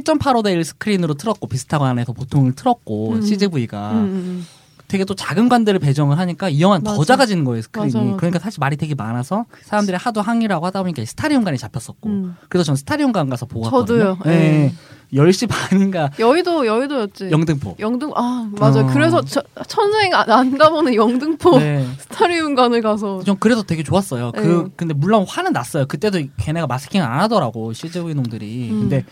1.85대 0.00 0.52
1 0.52 0.64
스크린으로 0.64 1.14
틀었고 1.14 1.46
비스타관에서 1.46 2.12
보통을 2.12 2.54
틀었고 2.54 3.12
음. 3.12 3.22
CGV가 3.22 3.92
음, 3.92 3.96
음, 3.96 4.46
되게 4.88 5.04
또 5.04 5.14
작은 5.14 5.48
관들을 5.48 5.78
배정을 5.80 6.18
하니까 6.18 6.48
이 6.50 6.60
영화는 6.60 6.84
더 6.84 6.92
맞아. 6.98 7.04
작아지는 7.14 7.44
거예요 7.44 7.62
스크린이. 7.62 7.92
맞아, 7.92 8.04
맞아. 8.04 8.16
그러니까 8.16 8.38
사실 8.38 8.58
말이 8.60 8.76
되게 8.76 8.94
많아서 8.94 9.46
사람들이 9.62 9.96
하도 9.96 10.20
항의를 10.20 10.53
하고 10.53 10.66
하다 10.66 10.82
보니까 10.82 11.04
스타리움관이 11.04 11.56
잡혔었고 11.58 12.08
음. 12.08 12.36
그래서 12.48 12.64
전 12.64 12.76
스타리움관 12.76 13.30
가서 13.30 13.46
보고 13.46 13.64
왔거든요. 13.66 13.98
저도요. 13.98 14.18
네. 14.24 14.30
네. 14.38 14.74
10시 15.14 15.46
반인가 15.48 16.10
여의도 16.18 16.66
여의도였지. 16.66 17.30
영등포. 17.30 17.76
영등 17.78 18.12
아 18.14 18.48
맞아. 18.58 18.80
어. 18.80 18.86
그래서 18.86 19.20
저, 19.22 19.42
천생 19.66 20.14
안, 20.14 20.30
안 20.30 20.56
가보는 20.58 20.94
영등포 20.94 21.58
네. 21.58 21.86
스타리움관을 22.00 22.80
가서 22.80 23.22
전 23.22 23.36
그래서 23.38 23.62
되게 23.62 23.82
좋았어요. 23.82 24.32
그 24.32 24.40
네. 24.40 24.72
근데 24.76 24.94
물론 24.94 25.24
화는 25.28 25.52
났어요. 25.52 25.86
그때도 25.86 26.20
걔네가 26.38 26.66
마스킹 26.66 27.02
안 27.02 27.20
하더라고 27.20 27.72
CGV 27.72 28.14
놈들이. 28.14 28.70
음. 28.70 28.80
근데 28.80 29.04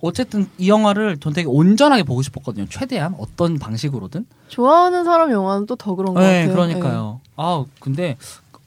어쨌든 0.00 0.48
이 0.58 0.68
영화를 0.68 1.18
전 1.18 1.32
되게 1.32 1.48
온전하게 1.48 2.04
보고 2.04 2.22
싶었거든요. 2.22 2.66
최대한 2.68 3.14
어떤 3.18 3.58
방식으로든. 3.58 4.26
좋아하는 4.48 5.04
사람 5.04 5.30
영화는 5.32 5.66
또 5.66 5.74
더 5.76 5.94
그런 5.94 6.14
것 6.14 6.20
네, 6.20 6.46
같아요. 6.46 6.52
그러니까요. 6.54 7.20
아, 7.36 7.64
근데 7.80 8.16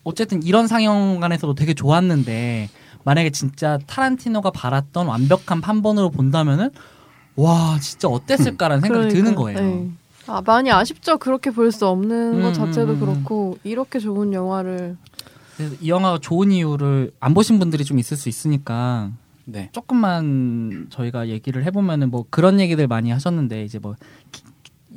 어쨌든 0.03 0.43
이런 0.43 0.67
상영관에서도 0.67 1.53
되게 1.55 1.73
좋았는데 1.73 2.69
만약에 3.03 3.29
진짜 3.31 3.79
타란티노가 3.87 4.51
바랐던 4.51 5.07
완벽한 5.07 5.61
판본으로 5.61 6.09
본다면은 6.09 6.69
와 7.35 7.77
진짜 7.81 8.07
어땠을까라는 8.09 8.81
네. 8.81 8.87
생각이 8.87 9.09
드는 9.13 9.35
그러니까요. 9.35 9.55
거예요. 9.65 9.75
네. 9.85 9.91
아 10.27 10.41
많이 10.45 10.69
아쉽죠. 10.71 11.17
그렇게 11.17 11.49
볼 11.51 11.71
수 11.71 11.87
없는 11.87 12.33
음, 12.35 12.41
것 12.43 12.53
자체도 12.53 12.91
음, 12.93 12.95
음. 12.95 12.99
그렇고 12.99 13.57
이렇게 13.63 13.99
좋은 13.99 14.33
영화를 14.33 14.97
이 15.79 15.89
영화가 15.89 16.19
좋은 16.19 16.51
이유를 16.51 17.11
안 17.19 17.33
보신 17.33 17.57
분들이 17.59 17.83
좀 17.85 17.99
있을 17.99 18.17
수 18.17 18.29
있으니까 18.29 19.09
네. 19.51 19.69
조금만 19.71 20.87
저희가 20.89 21.27
얘기를 21.27 21.63
해보면은 21.65 22.09
뭐 22.09 22.25
그런 22.29 22.59
얘기들 22.59 22.87
많이 22.87 23.11
하셨는데 23.11 23.63
이제 23.63 23.79
뭐 23.79 23.95
기- 24.31 24.43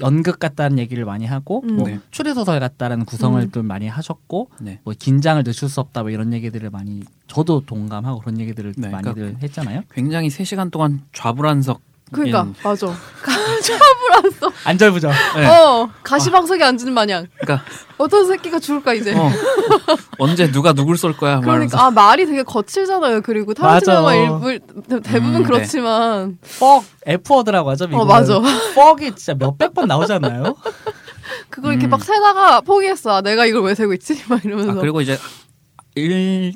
연극 0.00 0.38
같다는 0.40 0.78
얘기를 0.78 1.04
많이 1.04 1.24
하고 1.24 1.62
음. 1.64 1.76
뭐 1.76 1.88
네. 1.88 2.00
추리소설 2.10 2.58
같다라는 2.60 3.04
구성을 3.04 3.40
음. 3.40 3.50
좀 3.52 3.66
많이 3.66 3.86
하셨고 3.88 4.50
네. 4.60 4.80
뭐 4.84 4.92
긴장을 4.98 5.42
늦출 5.44 5.68
수 5.68 5.80
없다 5.80 6.02
뭐 6.02 6.10
이런 6.10 6.32
얘기들을 6.32 6.68
많이 6.70 7.02
저도 7.28 7.60
동감하고 7.64 8.20
그런 8.20 8.40
얘기들을 8.40 8.74
네, 8.76 8.88
많이들 8.88 9.36
했잖아요. 9.42 9.82
굉장히 9.92 10.30
3 10.30 10.44
시간 10.44 10.70
동안 10.70 11.02
좌불안석 11.12 11.80
그러니까 12.14 12.46
예. 12.48 12.62
맞아. 12.62 12.86
안절부절. 14.64 15.12
네. 15.36 15.46
어 15.48 15.88
가시방석에 16.02 16.62
앉는 16.62 16.92
마냥 16.92 17.26
그러니까 17.40 17.64
어떤 17.98 18.26
새끼가 18.26 18.58
죽을까 18.58 18.94
이제. 18.94 19.14
어, 19.14 19.30
언제 20.18 20.50
누가 20.50 20.72
누굴 20.72 20.96
쏠 20.98 21.16
거야 21.16 21.36
막 21.36 21.44
이러면서. 21.44 21.76
그러니까 21.76 21.84
아 21.86 21.90
말이 21.90 22.26
되게 22.26 22.42
거칠잖아요. 22.42 23.22
그리고. 23.22 23.52
영화 23.88 24.14
일부 24.14 24.58
대- 24.88 25.00
대부분 25.00 25.36
음, 25.36 25.40
네. 25.42 25.46
그렇지만 25.46 26.38
퍽 26.58 26.84
F워드라고 27.06 27.70
하죠. 27.70 27.86
미국은. 27.86 28.02
어 28.02 28.08
맞아. 28.08 28.40
퍽이 28.74 29.14
진짜 29.14 29.34
몇백 29.34 29.74
번 29.74 29.88
나오잖아요. 29.88 30.54
그걸 31.48 31.72
이렇게 31.72 31.86
음. 31.86 31.90
막 31.90 32.02
세다가 32.04 32.60
포기했어. 32.62 33.16
아, 33.16 33.20
내가 33.22 33.46
이걸 33.46 33.62
왜 33.62 33.74
세고 33.74 33.94
있지? 33.94 34.22
막 34.28 34.44
이러면서. 34.44 34.72
아, 34.72 34.74
그리고 34.74 35.00
이제 35.00 35.18
일 35.94 36.54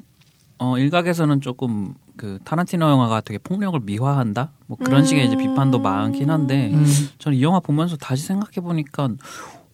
어, 0.58 0.76
일각에서는 0.76 1.40
조금 1.40 1.94
그 2.18 2.38
타란티노 2.44 2.84
영화가 2.84 3.22
되게 3.22 3.38
폭력을 3.38 3.80
미화한다 3.80 4.50
뭐 4.66 4.76
그런 4.76 5.00
음. 5.00 5.04
식의 5.06 5.26
이제 5.26 5.36
비판도 5.36 5.78
많긴 5.78 6.30
한데 6.30 6.70
음. 6.74 6.84
저는 7.18 7.38
이 7.38 7.42
영화 7.42 7.60
보면서 7.60 7.96
다시 7.96 8.26
생각해 8.26 8.60
보니까 8.60 9.08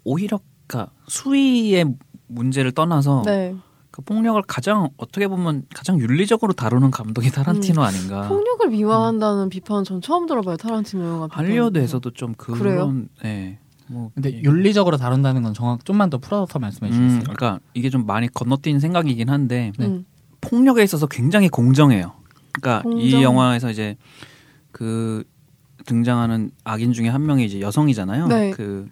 오히려 0.05 0.39
그러니까 0.67 0.93
수위의 1.09 1.97
문제를 2.29 2.73
떠나서 2.73 3.23
네. 3.25 3.57
그 3.91 4.03
폭력을 4.03 4.41
가장 4.43 4.89
어떻게 4.97 5.29
보면 5.29 5.65
가장 5.75 6.01
윤리적으로 6.01 6.53
다루는 6.53 6.91
감독이 6.91 7.31
타란티노 7.31 7.81
음. 7.81 7.87
아닌가. 7.87 8.29
폭력을 8.29 8.69
미화한다는 8.69 9.49
비판 9.49 9.85
전 9.85 10.01
처음 10.01 10.27
들어봐요. 10.27 10.57
타란티노 10.57 11.05
영화. 11.05 11.29
할리우드에서도 11.31 12.11
좀 12.11 12.35
그런 12.37 12.59
그래요? 12.59 12.93
예. 13.25 13.59
뭐 13.87 14.11
근데 14.15 14.33
예. 14.33 14.43
윤리적으로 14.43 14.97
다룬다는 14.97 15.43
건 15.43 15.55
정확 15.55 15.85
좀만 15.85 16.11
더 16.11 16.19
풀어서 16.19 16.59
말씀해 16.59 16.91
음, 16.91 17.09
주세요. 17.09 17.23
그러니까 17.23 17.61
이게 17.75 17.89
좀 17.89 18.05
많이 18.05 18.27
건너뛴 18.27 18.81
생각이긴 18.81 19.29
한데 19.29 19.73
네. 19.79 19.87
음. 19.87 20.05
폭력에 20.41 20.83
있어서 20.83 21.07
굉장히 21.07 21.49
공정해요. 21.49 22.15
그러니까 22.61 22.89
이 22.99 23.11
공정. 23.11 23.23
영화에서 23.23 23.71
이제 23.71 23.97
그 24.73 25.25
등장하는 25.87 26.51
악인 26.65 26.93
중에 26.93 27.09
한 27.09 27.27
명이 27.27 27.45
이제 27.45 27.61
여성이잖아요. 27.61 28.27
네. 28.29 28.51
그 28.51 28.89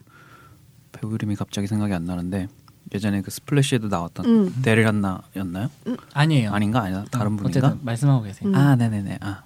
배우 0.92 1.14
이름이 1.14 1.37
갑자기 1.37 1.66
생각이 1.66 1.92
안 1.95 2.04
나는데 2.04 2.49
예전에 2.95 3.23
그 3.23 3.31
스플래시에도 3.31 3.88
나왔던 3.88 4.26
음. 4.26 4.54
데릴 4.62 4.87
한나였나요? 4.87 5.71
아니에요. 6.12 6.52
아닌가 6.52 6.83
아니다 6.83 7.04
다른 7.11 7.37
분인가? 7.37 7.69
어쨌든 7.69 7.85
말씀하고 7.85 8.23
계세요. 8.25 8.50
음. 8.50 8.54
아 8.54 8.76
네 8.76 8.88
네 8.88 9.00
네 9.02 9.16
아 9.21 9.45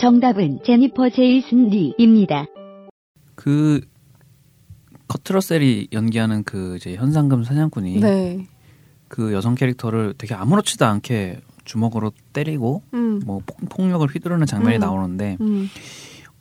정답은 0.00 0.60
제니퍼 0.64 1.10
제이슨 1.10 1.68
리입니다. 1.68 2.46
그 3.34 3.80
커트러셀이 5.08 5.88
연기하는 5.92 6.44
그 6.44 6.76
이제 6.76 6.94
현상금 6.96 7.44
사냥꾼이 7.44 8.00
네. 8.00 8.46
그 9.08 9.34
여성 9.34 9.54
캐릭터를 9.54 10.14
되게 10.16 10.34
아무렇지도 10.34 10.86
않게 10.86 11.40
주먹으로 11.64 12.12
때리고 12.32 12.82
음. 12.94 13.20
뭐 13.24 13.40
폭, 13.44 13.68
폭력을 13.68 14.06
휘두르는 14.06 14.46
장면이 14.46 14.76
음. 14.76 14.80
나오는데 14.80 15.36
음. 15.40 15.68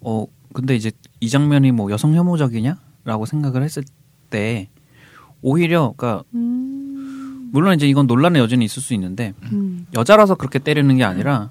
어 0.01 0.25
근데 0.53 0.75
이제 0.75 0.91
이 1.19 1.29
장면이 1.29 1.71
뭐 1.71 1.91
여성 1.91 2.15
혐오적이냐라고 2.15 3.25
생각을 3.25 3.63
했을 3.63 3.83
때 4.29 4.69
오히려 5.41 5.93
그러니까 5.95 6.23
음. 6.33 7.49
물론 7.51 7.75
이제 7.75 7.87
이건 7.87 8.07
논란의 8.07 8.41
여전히 8.41 8.65
있을 8.65 8.81
수 8.81 8.93
있는데 8.93 9.33
음. 9.51 9.85
여자라서 9.93 10.35
그렇게 10.35 10.59
때리는 10.59 10.95
게 10.97 11.03
아니라 11.03 11.49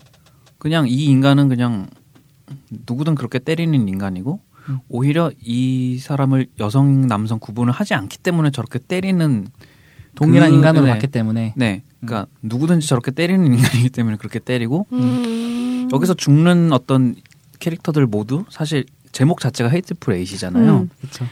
그냥 0.58 0.86
이 0.88 1.04
인간은 1.06 1.48
그냥 1.48 1.88
누구든 2.86 3.14
그렇게 3.14 3.38
때리는 3.38 3.88
인간이고 3.88 4.40
음. 4.68 4.78
오히려 4.88 5.30
이 5.40 5.98
사람을 5.98 6.46
여성 6.58 7.06
남성 7.06 7.38
구분을 7.38 7.72
하지 7.72 7.94
않기 7.94 8.18
때문에 8.18 8.50
저렇게 8.50 8.78
때리는 8.78 9.46
동일한 10.14 10.50
그- 10.50 10.56
인간으로 10.56 10.84
네. 10.86 10.92
봤기 10.92 11.06
때문에 11.08 11.54
네 11.56 11.82
그러니까 12.00 12.26
누구든지 12.42 12.86
저렇게 12.88 13.10
때리는 13.10 13.44
인간이기 13.46 13.90
때문에 13.90 14.16
그렇게 14.16 14.38
때리고 14.38 14.86
음. 14.92 15.88
여기서 15.92 16.14
죽는 16.14 16.72
어떤 16.72 17.14
캐릭터들 17.58 18.06
모두 18.06 18.44
사실 18.50 18.84
제목 19.12 19.40
자체가 19.40 19.68
헤이트풀 19.70 20.14
에이시잖아요. 20.14 20.72
음. 20.80 20.90
그렇죠. 21.00 21.26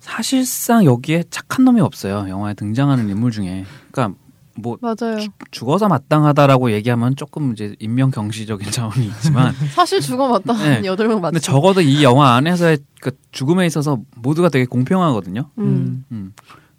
사실상 0.00 0.84
여기에 0.84 1.24
착한 1.30 1.64
놈이 1.64 1.80
없어요. 1.80 2.28
영화에 2.28 2.54
등장하는 2.54 3.08
인물 3.08 3.30
중에. 3.30 3.64
그러니까 3.92 4.18
뭐 4.56 4.76
맞아요. 4.82 5.18
죽어서 5.50 5.88
마땅하다라고 5.88 6.72
얘기하면 6.72 7.16
조금 7.16 7.52
이제 7.52 7.74
인명 7.78 8.10
경시적인 8.10 8.68
차원이 8.72 9.06
있지만 9.06 9.54
사실 9.74 10.00
죽어 10.00 10.28
마땅한 10.28 10.82
네. 10.82 10.86
여덟 10.88 11.08
명 11.08 11.20
맞죠. 11.20 11.32
근데 11.32 11.40
적어도 11.40 11.80
이 11.80 12.02
영화 12.02 12.34
안에서의 12.34 12.78
그 13.00 13.12
죽음에 13.30 13.64
있어서 13.66 13.98
모두가 14.16 14.48
되게 14.48 14.66
공평하거든요. 14.66 15.48
음. 15.58 16.04
음. 16.12 16.32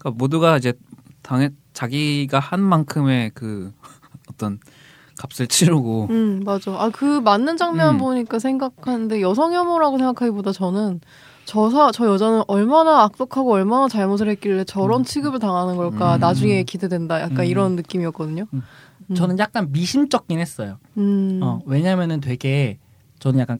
그러니까 0.04 0.12
모두가 0.18 0.58
이제 0.58 0.74
당해 1.22 1.50
자기가 1.72 2.40
한 2.40 2.60
만큼의 2.60 3.32
그 3.34 3.72
어떤 4.30 4.60
값을 5.18 5.48
치르고 5.48 6.08
음, 6.10 6.42
맞아. 6.44 6.72
아, 6.72 6.90
그 6.90 7.22
맞는 7.22 7.58
장면 7.58 7.96
음. 7.96 7.98
보니까 7.98 8.40
생각하는데 8.40 9.22
여성 9.22 9.54
혐오라고 9.54 9.98
생각하기보다 9.98 10.52
저는 10.52 11.00
저 11.46 11.70
사, 11.70 11.92
저 11.92 12.08
여자는 12.08 12.44
얼마나 12.48 13.04
악독하고 13.04 13.54
얼마나 13.54 13.88
잘못을 13.88 14.30
했길래 14.30 14.64
저런 14.64 15.04
취급을 15.04 15.40
당하는 15.40 15.76
걸까 15.76 16.16
음. 16.16 16.20
나중에 16.20 16.64
기대된다. 16.64 17.22
약간 17.22 17.40
음. 17.42 17.46
이런 17.46 17.76
느낌이었거든요. 17.76 18.46
음. 18.54 18.62
음. 19.10 19.16
저는 19.16 19.40
약간 19.40 19.72
미심쩍긴 19.72 20.40
했어요. 20.40 20.78
음. 20.98 21.40
어, 21.44 21.62
왜냐면은 21.66 22.22
되게 22.22 22.80
저는 23.20 23.40
약간 23.40 23.60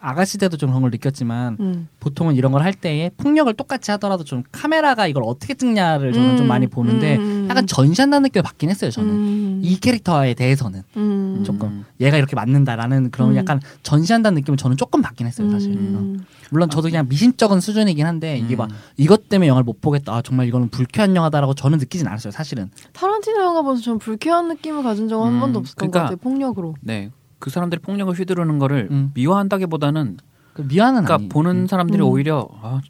아가씨 0.00 0.38
때도 0.38 0.56
좀 0.56 0.70
그런 0.70 0.82
걸 0.82 0.90
느꼈지만 0.90 1.56
음. 1.60 1.88
보통은 2.00 2.36
이런 2.36 2.52
걸 2.52 2.58
할 2.58 2.72
때에 2.74 3.10
폭력을 3.16 3.52
똑같이 3.54 3.90
하더라도 3.92 4.24
좀 4.24 4.42
카메라가 4.52 5.06
이걸 5.06 5.22
어떻게 5.24 5.54
찍냐를 5.54 6.12
저는 6.12 6.36
좀 6.36 6.46
음, 6.46 6.48
많이 6.48 6.66
보는데 6.66 7.16
음, 7.16 7.22
음. 7.22 7.46
약간 7.48 7.66
전시한다는 7.66 8.24
느낌을 8.24 8.42
받긴 8.42 8.68
했어요 8.68 8.90
저는 8.90 9.10
음. 9.10 9.60
이 9.62 9.78
캐릭터에 9.78 10.34
대해서는 10.34 10.82
음. 10.96 11.42
조금 11.44 11.84
얘가 12.00 12.16
이렇게 12.16 12.34
맞는다라는 12.36 13.10
그런 13.10 13.30
음. 13.30 13.36
약간 13.36 13.60
전시한다는 13.82 14.40
느낌을 14.40 14.56
저는 14.56 14.76
조금 14.76 15.02
받긴 15.02 15.26
했어요 15.26 15.50
사실 15.50 15.72
음. 15.72 16.18
어. 16.20 16.24
물론 16.50 16.68
저도 16.70 16.88
그냥 16.88 17.06
미심쩍은 17.08 17.60
수준이긴 17.60 18.06
한데 18.06 18.38
이게 18.38 18.56
막 18.56 18.70
음. 18.70 18.76
이것 18.96 19.28
때문에 19.28 19.48
영화를 19.48 19.64
못 19.64 19.80
보겠다 19.80 20.16
아, 20.16 20.22
정말 20.22 20.46
이거는 20.48 20.68
불쾌한 20.68 21.14
영화다라고 21.14 21.54
저는 21.54 21.78
느끼진 21.78 22.06
않았어요 22.08 22.30
사실은 22.32 22.70
타란티노 22.92 23.40
영화 23.40 23.62
보면서 23.62 23.82
전 23.82 23.98
불쾌한 23.98 24.48
느낌을 24.48 24.82
가진 24.82 25.08
적은 25.08 25.26
한 25.26 25.34
음, 25.34 25.40
번도 25.40 25.58
없었던 25.60 25.90
그러니까 25.90 25.98
것 25.98 26.02
같아요. 26.04 26.16
폭력으로. 26.16 26.74
네. 26.80 27.10
그 27.38 27.50
사람들이 27.50 27.80
폭력을 27.80 28.12
휘두르는 28.12 28.58
거를 28.58 28.88
음. 28.90 29.10
미워한다기보다는 29.14 30.18
그 30.54 30.62
미안은 30.62 31.04
그러니까 31.04 31.14
아니 31.14 31.28
보는 31.28 31.62
음. 31.62 31.66
사람들이 31.66 32.02
음. 32.02 32.08
오히려 32.08 32.48
아, 32.60 32.80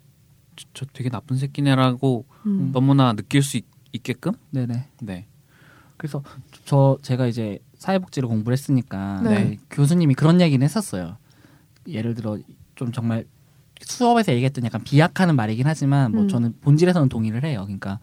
저, 0.57 0.67
저 0.75 0.87
되게 0.93 1.11
나쁜 1.11 1.37
새끼네라고 1.37 2.25
음. 2.47 2.71
너무나 2.73 3.13
느낄 3.13 3.43
수 3.43 3.57
있, 3.57 3.65
있게끔 3.93 4.33
네네 4.51 4.89
네. 5.03 5.27
그래서 5.97 6.23
저 6.65 6.97
제가 7.03 7.27
이제 7.27 7.59
사회복지를 7.77 8.29
공부를 8.29 8.53
했으니까 8.53 9.21
네. 9.23 9.31
네, 9.31 9.59
교수님이 9.71 10.15
그런 10.15 10.41
얘기는 10.41 10.63
했었어요. 10.65 11.17
예를 11.87 12.15
들어 12.15 12.39
좀 12.75 12.93
정말 12.93 13.25
수업에서 13.81 14.33
얘기했던 14.33 14.65
약간 14.65 14.83
비약하는 14.83 15.37
말이긴 15.37 15.67
하지만 15.67 16.13
뭐 16.13 16.23
음. 16.23 16.29
저는 16.29 16.55
본질에서는 16.61 17.09
동의를 17.09 17.45
해요. 17.45 17.63
그러니까 17.65 17.99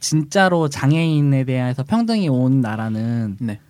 진짜로 0.00 0.68
장애인에 0.68 1.44
대해서 1.44 1.82
평등이 1.82 2.28
온 2.28 2.60
나라는 2.60 3.36
네. 3.40 3.60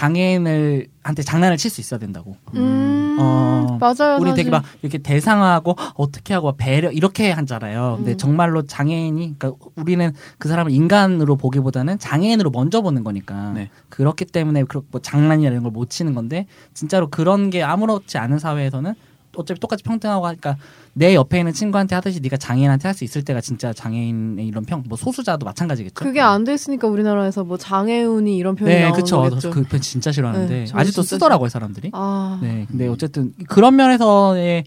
장애인을 0.00 0.88
한테 1.02 1.22
장난을 1.22 1.56
칠 1.56 1.70
수 1.70 1.80
있어야 1.80 1.98
된다고. 1.98 2.36
음. 2.54 3.16
어, 3.18 3.78
맞아요. 3.80 4.16
우리 4.20 4.30
사실. 4.30 4.34
되게 4.36 4.50
막 4.50 4.62
이렇게 4.82 4.98
대상하고 4.98 5.74
어떻게 5.94 6.34
하고 6.34 6.54
배려 6.56 6.90
이렇게 6.92 7.30
하잖아요. 7.30 7.94
근데 7.96 8.12
음. 8.12 8.18
정말로 8.18 8.62
장애인이 8.66 9.36
그러니까 9.38 9.52
우리는 9.76 10.12
그 10.38 10.48
사람을 10.48 10.70
인간으로 10.72 11.36
보기보다는 11.36 11.98
장애인으로 11.98 12.50
먼저 12.50 12.82
보는 12.82 13.04
거니까 13.04 13.52
네. 13.54 13.70
그렇기 13.88 14.26
때문에 14.26 14.64
그뭐 14.64 15.00
장난이나 15.02 15.50
이런 15.50 15.62
걸 15.62 15.76
못 15.76 15.90
치는 15.90 16.14
건데 16.14 16.46
진짜로 16.74 17.08
그런 17.10 17.50
게 17.50 17.62
아무렇지 17.62 18.16
않은 18.18 18.38
사회에서는 18.38 18.94
어차피 19.36 19.60
똑같이 19.60 19.82
평등하고 19.84 20.26
하니까 20.26 20.56
내 20.94 21.14
옆에 21.14 21.38
있는 21.38 21.52
친구한테 21.52 21.94
하듯이 21.94 22.20
네가 22.20 22.36
장애인한테 22.38 22.88
할 22.88 22.94
수 22.94 23.04
있을 23.04 23.22
때가 23.22 23.40
진짜 23.40 23.72
장애인의 23.72 24.46
이런 24.46 24.64
평 24.64 24.82
뭐 24.88 24.96
소수자도 24.96 25.44
마찬가지겠죠. 25.44 25.94
그게 25.94 26.20
안 26.20 26.44
돼 26.44 26.54
있으니까 26.54 26.86
우리나라에서 26.88 27.44
뭐 27.44 27.56
장애운이 27.58 28.36
이런 28.36 28.54
표현이 28.56 28.74
네, 28.76 28.82
나오는 28.82 29.00
그쵸. 29.00 29.16
거겠죠. 29.18 29.50
그 29.50 29.62
표현 29.64 29.80
진짜 29.82 30.10
싫어하는데 30.12 30.54
네, 30.54 30.62
아직도 30.72 31.02
진짜 31.02 31.16
쓰더라고요 31.16 31.48
사람들이. 31.48 31.90
아. 31.92 32.38
네, 32.42 32.66
근데 32.68 32.88
어쨌든 32.88 33.32
그런 33.48 33.76
면에서의 33.76 34.64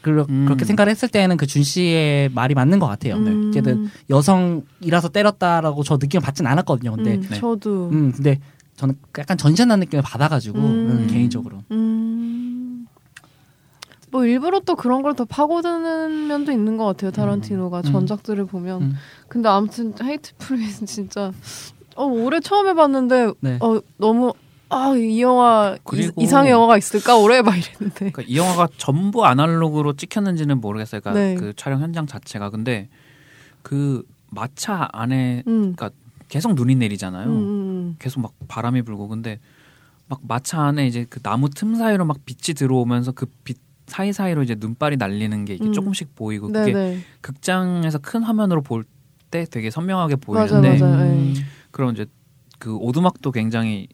그, 0.00 0.24
음. 0.30 0.44
그렇게 0.46 0.64
생각을 0.64 0.90
했을 0.90 1.08
때는 1.08 1.36
그 1.36 1.44
준 1.46 1.62
씨의 1.64 2.30
말이 2.30 2.54
맞는 2.54 2.78
것 2.78 2.86
같아요. 2.86 3.18
네. 3.18 3.30
음. 3.30 3.48
어쨌든 3.50 3.90
여성이라서 4.08 5.08
때렸다라고 5.10 5.82
저 5.82 5.96
느낌을 6.00 6.22
받진 6.22 6.46
않았거든요. 6.46 6.92
근데 6.96 7.14
음, 7.16 7.26
네. 7.28 7.36
저도. 7.38 7.88
음, 7.90 8.12
근데 8.12 8.38
저는 8.76 8.94
약간 9.18 9.36
전시한다는 9.36 9.80
느낌을 9.80 10.02
받아가지고 10.02 10.58
음. 10.58 10.62
음, 10.64 11.06
개인적으로. 11.10 11.58
음. 11.72 12.47
뭐 14.10 14.24
일부러 14.24 14.60
또 14.60 14.74
그런 14.76 15.02
걸 15.02 15.14
더 15.14 15.24
파고드는 15.24 16.26
면도 16.28 16.52
있는 16.52 16.76
것 16.76 16.84
같아요 16.84 17.10
타란티노가 17.10 17.78
음. 17.78 17.82
전작들을 17.82 18.46
보면 18.46 18.82
음. 18.82 18.94
근데 19.28 19.48
아무튼 19.48 19.94
헤이트 20.02 20.32
프레이는 20.38 20.70
진짜 20.86 21.32
어 21.96 22.04
올해 22.04 22.40
처음 22.40 22.68
해봤는데 22.68 23.32
네. 23.40 23.58
어 23.60 23.80
너무 23.96 24.32
아 24.70 24.92
이 24.94 25.22
영화 25.22 25.76
이, 25.94 26.10
이상의 26.18 26.50
영화가 26.52 26.76
있을까 26.76 27.16
올해 27.16 27.40
막 27.40 27.56
이랬는데 27.56 27.94
그러니까 28.10 28.22
이 28.26 28.36
영화가 28.36 28.68
전부 28.76 29.24
아날로그로 29.24 29.94
찍혔는지는 29.94 30.60
모르겠어요. 30.60 31.00
그러니까 31.00 31.20
네. 31.20 31.34
그 31.36 31.54
촬영 31.56 31.80
현장 31.80 32.06
자체가 32.06 32.50
근데 32.50 32.88
그 33.62 34.02
마차 34.30 34.88
안에 34.92 35.42
음. 35.46 35.74
계속 36.28 36.54
눈이 36.54 36.74
내리잖아요. 36.74 37.26
음, 37.28 37.32
음, 37.32 37.96
계속 37.98 38.20
막 38.20 38.32
바람이 38.46 38.82
불고 38.82 39.08
근데 39.08 39.40
막 40.06 40.20
마차 40.28 40.60
안에 40.60 40.86
이제 40.86 41.06
그 41.08 41.20
나무 41.20 41.48
틈 41.48 41.74
사이로 41.74 42.04
막 42.04 42.18
빛이 42.26 42.54
들어오면서 42.54 43.12
그빛 43.12 43.56
사이 43.88 44.12
사이로 44.12 44.42
이제 44.44 44.54
눈발이 44.58 44.96
날리는 44.96 45.44
게 45.44 45.54
이게 45.54 45.64
음. 45.64 45.72
조금씩 45.72 46.14
보이고 46.14 46.46
음. 46.48 46.52
그게 46.52 46.72
네네 46.72 47.00
극장에서 47.20 47.98
큰 47.98 48.22
화면으로 48.22 48.62
볼 48.62 48.84
때 49.30 49.44
되게 49.44 49.70
선명하게 49.70 50.16
맞아 50.26 50.56
보이는데 50.56 50.70
맞아 50.82 50.86
음. 51.02 51.34
예. 51.36 51.42
그럼 51.70 51.92
이제 51.92 52.06
그 52.58 52.74
오두막도 52.76 53.30
굉장히 53.32 53.86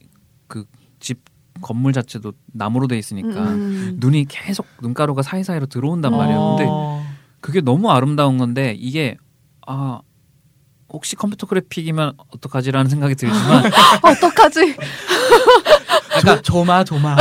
그 0.47 0.65
집 1.01 1.19
건물 1.61 1.93
자체도 1.93 2.33
나무로 2.53 2.87
돼 2.89 2.97
있으니까 2.99 3.29
음, 3.53 3.97
눈이 3.99 4.27
계속 4.29 4.67
눈가루가 4.81 5.23
사이사이로 5.23 5.67
들어온단 5.67 6.15
어. 6.15 6.17
말이에요. 6.17 6.57
근데 6.57 6.71
그게 7.41 7.61
너무 7.61 7.91
아름다운 7.91 8.39
건데 8.39 8.75
이게 8.79 9.17
아 9.67 10.01
혹시 10.89 11.15
컴퓨터 11.17 11.47
그래픽이면 11.47 12.15
어떡하지라는 12.35 12.89
생각이 12.91 13.15
들지만 13.17 13.65
어떡하지 14.03 14.77
그러니까 16.21 16.43
조마 16.43 16.85
조마. 16.85 17.13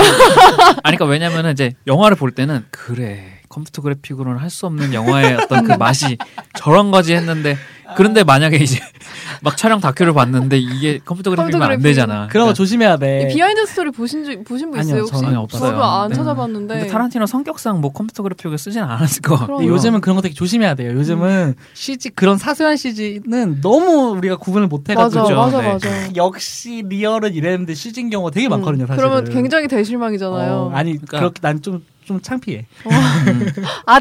아니 0.83 0.97
그러니까 0.97 1.05
왜냐면은 1.05 1.51
이제 1.51 1.73
영화를 1.87 2.17
볼 2.17 2.31
때는 2.31 2.65
그래 2.71 3.39
컴퓨터 3.49 3.81
그래픽으로는 3.81 4.39
할 4.39 4.49
수 4.49 4.65
없는 4.65 4.93
영화의 4.93 5.35
어떤 5.35 5.63
그 5.63 5.73
맛이 5.73 6.17
저런 6.57 6.91
거지 6.91 7.13
했는데 7.13 7.57
그런데 7.95 8.23
만약에 8.23 8.57
이제 8.57 8.79
막 9.41 9.57
촬영 9.57 9.79
다큐를 9.79 10.13
봤는데 10.13 10.57
이게 10.57 10.99
컴퓨터 11.03 11.29
그래픽이면 11.31 11.71
안. 11.71 11.79
되잖아. 11.81 12.27
그런 12.27 12.47
거 12.47 12.53
조심해야 12.53 12.97
돼. 12.97 13.23
이 13.29 13.33
비하인드 13.33 13.65
스토리 13.65 13.91
보신 13.91 14.23
줄 14.23 14.43
보신 14.43 14.71
분 14.71 14.79
있어요 14.79 14.93
아니요, 14.93 15.03
혹시 15.03 15.21
저는 15.21 15.37
없어요. 15.37 15.71
저도 15.71 15.83
안 15.83 16.09
네. 16.09 16.15
찾아봤는데 16.15 16.73
근데 16.75 16.87
타란티노 16.89 17.25
성격상 17.25 17.81
뭐 17.81 17.91
컴퓨터 17.91 18.23
그래픽을 18.23 18.57
쓰진 18.57 18.81
않았을 18.83 19.21
것 19.21 19.35
같고. 19.35 19.57
근데 19.57 19.69
요즘은 19.71 20.01
그런 20.01 20.15
거 20.15 20.21
되게 20.21 20.33
조심해야 20.33 20.75
돼요. 20.75 20.91
요즘은 20.93 21.55
CG 21.73 22.09
그런 22.11 22.37
사소한 22.37 22.77
CG는 22.77 23.61
너무 23.61 24.15
우리가 24.17 24.37
구분을 24.37 24.67
못 24.67 24.83
맞아 24.87 24.93
해가지고 25.01 25.23
그죠? 25.23 25.35
맞아 25.35 25.61
네. 25.61 25.67
맞아 25.73 25.89
역시 26.15 26.83
리얼은 26.87 27.33
이랬는데 27.33 27.73
CG인 27.73 28.09
경우가 28.09 28.31
되게 28.31 28.47
많거든요. 28.47 28.85
음, 28.85 28.87
사실은. 28.87 29.09
그러면 29.09 29.29
굉장히 29.33 29.67
대실망이잖아요 29.67 30.53
어, 30.53 30.71
아니 30.73 30.93
그러니까- 30.93 31.19
그렇게 31.19 31.39
난좀좀 31.41 32.21
창피해. 32.21 32.65
음. 32.87 33.53
아 33.85 33.99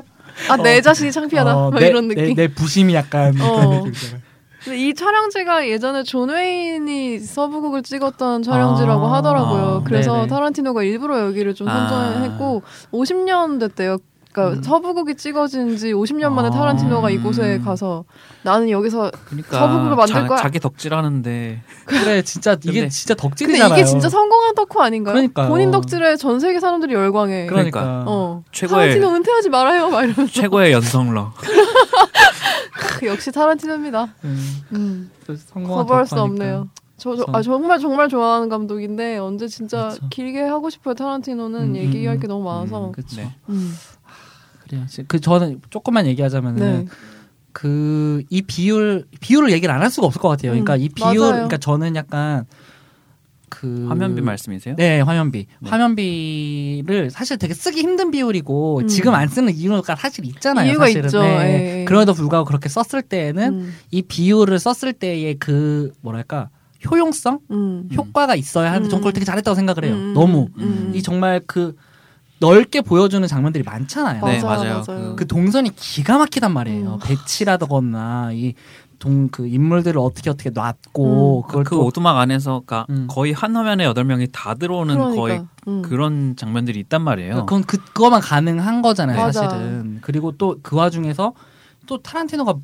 내 0.63 0.81
자신이 0.81 1.13
창피하다 1.13 1.57
어, 1.57 1.71
막 1.71 1.81
내, 1.81 1.89
이런 1.89 2.09
느낌 2.09 2.35
내, 2.35 2.35
내 2.35 2.49
부심이 2.49 2.95
약간 2.95 3.35
어. 3.41 3.85
근데 4.65 4.79
이 4.79 4.95
촬영지가 4.95 5.69
예전에 5.69 6.05
존 6.05 6.31
웨인이 6.31 7.19
서부극을 7.19 7.83
찍었던 7.83 8.43
촬영지라고 8.45 9.07
아, 9.07 9.15
하더라고요. 9.15 9.83
그래서 9.85 10.15
네네. 10.15 10.27
타란티노가 10.29 10.85
일부러 10.85 11.21
여기를 11.27 11.55
좀 11.55 11.69
아. 11.69 11.89
선정했고 11.89 12.63
50년 12.93 13.59
됐대요. 13.59 13.99
그러니까 14.33 14.59
음. 14.59 14.63
서브곡이 14.63 15.15
찍어진 15.17 15.77
지 15.77 15.93
50년 15.93 16.33
만에 16.33 16.49
아. 16.49 16.51
타란티노가 16.51 17.11
이곳에 17.11 17.57
음. 17.57 17.65
가서 17.65 18.05
나는 18.43 18.71
여기서 18.71 19.11
그러니까 19.27 19.59
서브극을 19.59 19.97
만들 19.97 20.15
자, 20.15 20.27
거야. 20.27 20.39
자기 20.39 20.59
덕질하는데 20.59 21.61
그래 21.85 22.23
진짜 22.23 22.53
이게 22.65 22.73
근데- 22.81 22.89
진짜 22.89 23.15
근데 23.15 23.29
덕질이잖아요. 23.29 23.75
이게 23.79 23.85
진짜 23.85 24.09
성공한 24.09 24.55
덕후 24.55 24.81
아닌가요? 24.81 25.15
그러니까요. 25.15 25.49
본인 25.49 25.71
덕질에 25.71 26.17
전 26.17 26.41
세계 26.41 26.61
사람들이 26.61 26.95
열광해. 26.95 27.47
그러니까. 27.47 28.05
어. 28.07 28.43
최고의- 28.53 28.69
타란티노 28.71 29.09
은퇴하지 29.17 29.49
말아요. 29.51 29.91
막 29.91 30.03
이러면서. 30.03 30.33
최고의 30.33 30.73
연성러. 30.73 31.33
역시 33.05 33.33
타란티노입니다. 33.33 34.09
음, 34.25 34.63
음. 34.73 35.11
성공한 35.47 35.79
거부할 35.85 36.07
수. 36.07 36.15
없네요. 36.21 36.69
저, 36.97 37.17
저, 37.17 37.25
전- 37.25 37.35
아, 37.35 37.43
정말 37.43 37.79
정말 37.81 38.09
좋아하는 38.09 38.49
감독인데 38.49 39.19
언제 39.19 39.49
진짜 39.49 39.89
그쵸. 39.89 40.07
길게 40.11 40.41
하고 40.43 40.71
싶어요 40.71 40.95
타란티노는 40.95 41.61
음, 41.61 41.77
얘기할 41.77 42.17
음, 42.17 42.21
게 42.21 42.29
너무 42.29 42.45
많아서 42.45 42.87
음, 42.87 42.93
그쵸. 42.93 43.17
네. 43.17 43.35
음. 43.49 43.75
그래요. 44.73 44.87
그 45.09 45.21
저는 45.21 45.61
조금만 45.71 46.07
얘기하자면은 46.07 46.85
네. 46.85 46.87
그이 47.53 48.43
비율 48.47 49.05
비율을 49.21 49.53
얘기를 49.53 49.75
안 49.75 49.83
할 49.83 49.91
수가 49.91 50.07
없을 50.07 50.21
것 50.21 50.29
같아요. 50.29 50.53
그러니까 50.53 50.75
음, 50.77 50.81
이 50.81 50.89
비율 50.89 51.19
맞아요. 51.19 51.33
그러니까 51.33 51.57
저는 51.59 51.97
약간 51.97 52.45
그 53.51 53.87
화면비 53.89 54.23
말씀이세요? 54.23 54.75
네, 54.77 55.01
화면비. 55.03 55.47
네. 55.61 55.71
화면비를 55.71 57.11
사실 57.11 57.37
되게 57.37 57.53
쓰기 57.53 57.81
힘든 57.81 58.11
비율이고 58.11 58.79
음. 58.81 58.89
지금 58.89 59.15
안 59.15 59.29
쓰는 59.29 59.55
이유가 59.55 59.95
사실 59.95 60.25
있잖아요. 60.25 60.71
이유가 60.71 60.87
사실은. 60.87 61.05
있죠. 61.07 61.23
네. 61.23 61.81
예. 61.81 61.85
그럼에도 61.85 62.15
불구하고 62.15 62.47
그렇게 62.47 62.69
썼을 62.71 63.03
때에는 63.03 63.55
음. 63.61 63.75
이 63.91 64.01
비율을 64.03 64.59
썼을 64.59 64.95
때의 64.95 65.35
그 65.39 65.93
뭐랄까 66.01 66.49
효용성, 66.91 67.41
음. 67.51 67.89
효과가 67.95 68.35
있어야 68.35 68.71
하는데 68.71 68.89
전 68.89 69.01
그걸 69.01 69.11
음. 69.11 69.15
되게 69.15 69.25
잘했다고 69.27 69.55
생각을 69.55 69.85
해요. 69.85 69.95
음. 69.95 70.15
너무 70.15 70.49
음. 70.59 70.93
이 70.95 71.03
정말 71.03 71.41
그 71.47 71.77
넓게 72.45 72.81
보여주는 72.81 73.27
장면들이 73.27 73.63
많잖아요. 73.65 74.25
네, 74.27 74.43
맞아요, 74.43 74.59
맞아요. 74.65 74.85
맞아요. 74.87 75.17
그 75.17 75.27
동선이 75.27 75.75
기가 75.77 76.19
막히단 76.19 76.53
말이에요. 76.53 76.95
음. 76.95 76.99
배치라거나 77.03 78.31
이 78.33 78.55
동 79.03 79.29
그 79.33 79.49
인물들을 79.49 79.99
어떻게 80.01 80.31
어떻게 80.31 80.51
놨고 80.51 81.43
그걸 81.49 81.65
그또 81.65 81.85
오두막 81.87 82.19
안에서가 82.19 82.87
음. 82.89 83.07
거의 83.11 83.33
한 83.33 83.57
화면에 83.57 83.85
여덟 83.85 84.05
명이 84.05 84.29
다 84.31 84.55
들어오는 84.55 84.95
그러니까. 84.95 85.21
거의 85.21 85.43
음. 85.67 85.83
그런 85.83 86.37
장면들이 86.37 86.79
있단 86.81 87.03
말이에요. 87.03 87.35
그건 87.47 87.65
그 87.65 87.79
그거만 87.79 88.21
가능한 88.21 88.81
거잖아요, 88.81 89.17
맞아. 89.19 89.49
사실은. 89.49 89.99
그리고 90.03 90.31
또 90.39 90.57
그 90.63 90.77
와중에서 90.77 91.33
또 91.87 92.01
타란티노가 92.01 92.55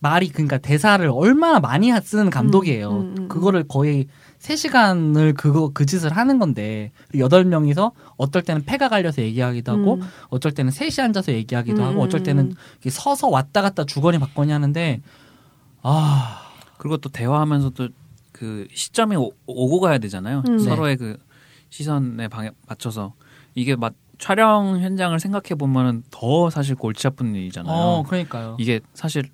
말이 0.00 0.28
그러니까 0.30 0.58
대사를 0.58 1.08
얼마나 1.14 1.60
많이 1.60 1.92
쓰는 2.02 2.28
감독이에요. 2.30 2.90
음, 2.90 2.96
음, 2.96 3.14
음, 3.16 3.28
그거를 3.28 3.68
거의 3.68 4.08
3시간을 4.40 5.34
그거 5.36 5.70
그 5.74 5.84
짓을 5.84 6.16
하는 6.16 6.38
건데 6.38 6.92
여덟 7.16 7.44
명이서 7.44 7.92
어떨 8.16 8.42
때는 8.42 8.64
폐가 8.64 8.88
갈려서 8.88 9.22
얘기하기도 9.22 9.72
하고 9.72 9.94
음. 9.94 10.02
어쩔 10.28 10.52
때는 10.52 10.70
셋이 10.70 11.04
앉아서 11.04 11.32
얘기하기도 11.32 11.82
음, 11.82 11.86
하고 11.86 12.02
어쩔 12.02 12.22
때는 12.22 12.54
이렇게 12.72 12.90
서서 12.90 13.28
왔다 13.28 13.62
갔다 13.62 13.84
주거니 13.84 14.18
받거니 14.18 14.52
하는데 14.52 15.00
아 15.82 16.52
그리고 16.78 16.96
또 16.98 17.08
대화하면서도 17.08 17.88
그 18.32 18.68
시점에 18.72 19.16
오, 19.16 19.32
고 19.46 19.80
가야 19.80 19.98
되잖아요. 19.98 20.44
음. 20.48 20.58
서로의 20.58 20.96
그 20.96 21.18
시선에 21.70 22.28
방에 22.28 22.50
맞춰서 22.68 23.14
이게 23.54 23.74
막 23.74 23.94
촬영 24.18 24.80
현장을 24.80 25.18
생각해 25.18 25.56
보면은 25.58 26.02
더 26.10 26.50
사실 26.50 26.74
골치 26.74 27.06
아픈 27.06 27.34
일이잖아요. 27.34 27.72
어, 27.72 28.02
그러니까요. 28.04 28.56
이게 28.60 28.80
사실 28.94 29.28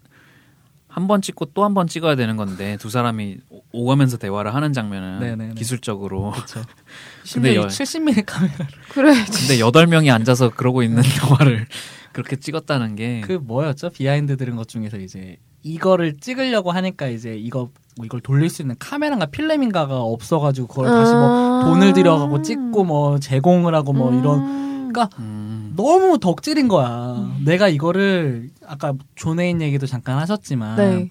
한 0.94 1.08
번 1.08 1.20
찍고 1.22 1.46
또 1.46 1.64
한 1.64 1.74
번 1.74 1.86
찍어야 1.88 2.14
되는 2.14 2.36
건데 2.36 2.76
두 2.80 2.88
사람이 2.88 3.38
오- 3.50 3.62
오가면서 3.72 4.16
대화를 4.16 4.54
하는 4.54 4.72
장면은 4.72 5.18
네네네. 5.20 5.54
기술적으로 5.54 6.30
그렇죠. 6.30 6.62
근데 7.34 7.56
여- 7.56 7.66
70mm 7.66 8.24
카메라 8.26 8.54
그래. 8.90 9.12
근데 9.24 9.58
여덟 9.58 9.86
명이 9.88 10.10
앉아서 10.10 10.50
그러고 10.50 10.82
있는 10.82 11.02
영화를 11.22 11.66
그렇게 12.12 12.36
찍었다는 12.36 12.94
게 12.94 13.22
그 13.26 13.32
뭐였죠? 13.32 13.90
비하인드 13.90 14.36
들은 14.36 14.54
것 14.56 14.68
중에서 14.68 14.98
이제 14.98 15.36
이거를 15.64 16.18
찍으려고 16.20 16.70
하니까 16.70 17.08
이제 17.08 17.34
이거 17.36 17.70
뭐 17.96 18.04
이걸 18.06 18.20
돌릴 18.20 18.48
수 18.50 18.62
있는 18.62 18.76
카메라인가 18.78 19.26
필름인가가 19.26 19.98
없어가지고 20.00 20.66
그걸 20.68 20.86
다시 20.86 21.12
뭐 21.12 21.62
아. 21.62 21.64
돈을 21.64 21.92
들여가고 21.94 22.42
찍고 22.42 22.84
뭐 22.84 23.18
제공을 23.18 23.74
하고 23.74 23.92
뭐 23.92 24.12
이런 24.18 24.40
음. 24.40 24.90
그러니까 24.92 25.08
음, 25.18 25.72
너무 25.74 26.18
덕질인 26.20 26.68
거야. 26.68 27.34
내가 27.44 27.68
이거를 27.68 28.50
아까 28.66 28.94
존 29.14 29.34
웨인 29.34 29.60
얘기도 29.60 29.86
잠깐 29.86 30.18
하셨지만 30.18 30.76
네. 30.76 31.10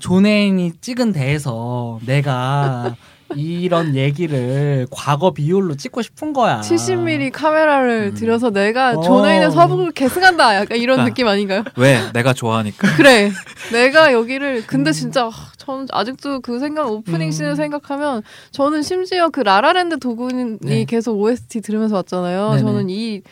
존에인이 0.00 0.72
찍은 0.80 1.12
데에서 1.12 2.00
내가 2.04 2.96
이런 3.36 3.94
얘기를 3.94 4.86
과거 4.90 5.32
비율로 5.32 5.76
찍고 5.76 6.02
싶은 6.02 6.32
거야. 6.32 6.60
70mm 6.60 7.32
카메라를 7.32 8.12
음. 8.12 8.14
들여서 8.14 8.50
내가 8.50 8.92
어. 8.92 9.00
조나인의 9.00 9.50
서북을 9.50 9.92
계승한다. 9.92 10.56
약간 10.56 10.78
이런 10.78 11.00
아. 11.00 11.04
느낌 11.04 11.26
아닌가요? 11.26 11.64
왜 11.76 12.00
내가 12.12 12.32
좋아하니까 12.32 12.94
그래. 12.96 13.30
내가 13.72 14.12
여기를 14.12 14.64
근데 14.68 14.92
진짜 14.92 15.26
하, 15.28 15.52
저는 15.56 15.86
아직도 15.90 16.40
그 16.40 16.58
생각 16.58 16.90
오프닝 16.90 17.28
음. 17.28 17.30
씬을 17.30 17.56
생각하면 17.56 18.22
저는 18.50 18.82
심지어 18.82 19.30
그 19.30 19.40
라라랜드 19.40 19.98
도군이 19.98 20.58
네. 20.60 20.84
계속 20.84 21.18
OST 21.20 21.60
들으면서 21.60 21.96
왔잖아요. 21.96 22.50
네네. 22.50 22.62
저는 22.62 22.90
이 22.90 23.22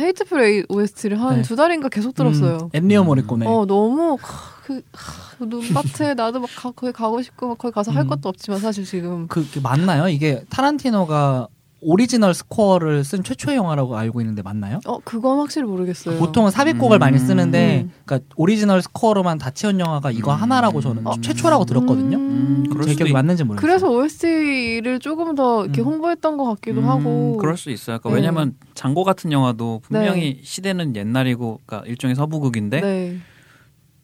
헤이트풀 0.00 0.66
OST를 0.68 1.20
한 1.20 1.36
네. 1.36 1.42
두 1.42 1.56
달인가 1.56 1.88
계속 1.88 2.14
들었어요. 2.14 2.58
음, 2.62 2.70
엔니오 2.72 3.04
모리꼬네. 3.04 3.46
어 3.46 3.64
너무 3.66 4.18
하, 4.20 4.60
그 4.62 4.82
하, 4.92 5.44
눈밭에 5.44 6.14
나도 6.14 6.40
막 6.40 6.50
가, 6.54 6.70
거기 6.70 6.92
가고 6.92 7.22
싶고 7.22 7.48
막 7.48 7.58
거기 7.58 7.72
가서 7.72 7.92
할 7.92 8.02
음. 8.02 8.08
것도 8.08 8.28
없지만 8.28 8.60
사실 8.60 8.84
지금 8.84 9.26
그, 9.28 9.48
그 9.50 9.58
맞나요? 9.60 10.08
이게 10.08 10.44
타란티노가 10.50 11.48
오리지널 11.80 12.32
스코어를 12.32 13.04
쓴 13.04 13.22
최초의 13.22 13.56
영화라고 13.56 13.96
알고 13.98 14.20
있는데 14.22 14.40
맞나요? 14.42 14.80
어 14.86 14.98
그건 15.04 15.38
확실히 15.38 15.66
모르겠어요. 15.66 16.18
보통은 16.18 16.50
삽입곡을 16.50 16.96
음. 16.96 17.00
많이 17.00 17.18
쓰는데, 17.18 17.82
음. 17.84 17.92
그러니까 18.04 18.26
오리지널 18.36 18.80
스코어로만 18.82 19.38
다 19.38 19.50
채운 19.50 19.78
영화가 19.78 20.10
이거 20.10 20.32
음. 20.34 20.40
하나라고 20.40 20.80
저는 20.80 21.06
어. 21.06 21.12
최초라고 21.20 21.64
들었거든요. 21.66 22.16
음, 22.16 22.64
그럴 22.70 22.86
제 22.86 22.94
기억이 22.94 23.10
있- 23.10 23.12
맞는지 23.12 23.44
모르겠어요. 23.44 23.60
그래서 23.68 23.90
OST를 23.90 25.00
조금 25.00 25.34
더 25.34 25.64
이렇게 25.64 25.82
음. 25.82 25.86
홍보했던 25.86 26.36
것 26.38 26.44
같기도 26.54 26.80
음, 26.80 26.88
하고. 26.88 27.36
그럴 27.36 27.56
수 27.58 27.70
있어요. 27.70 27.98
그러니까 27.98 28.08
네. 28.10 28.14
왜냐면 28.16 28.54
장고 28.74 29.04
같은 29.04 29.30
영화도 29.30 29.80
분명히 29.84 30.40
시대는 30.42 30.96
옛날이고 30.96 31.60
그러니까 31.66 31.86
일종의 31.88 32.16
서부극인데 32.16 32.80
네. 32.80 33.18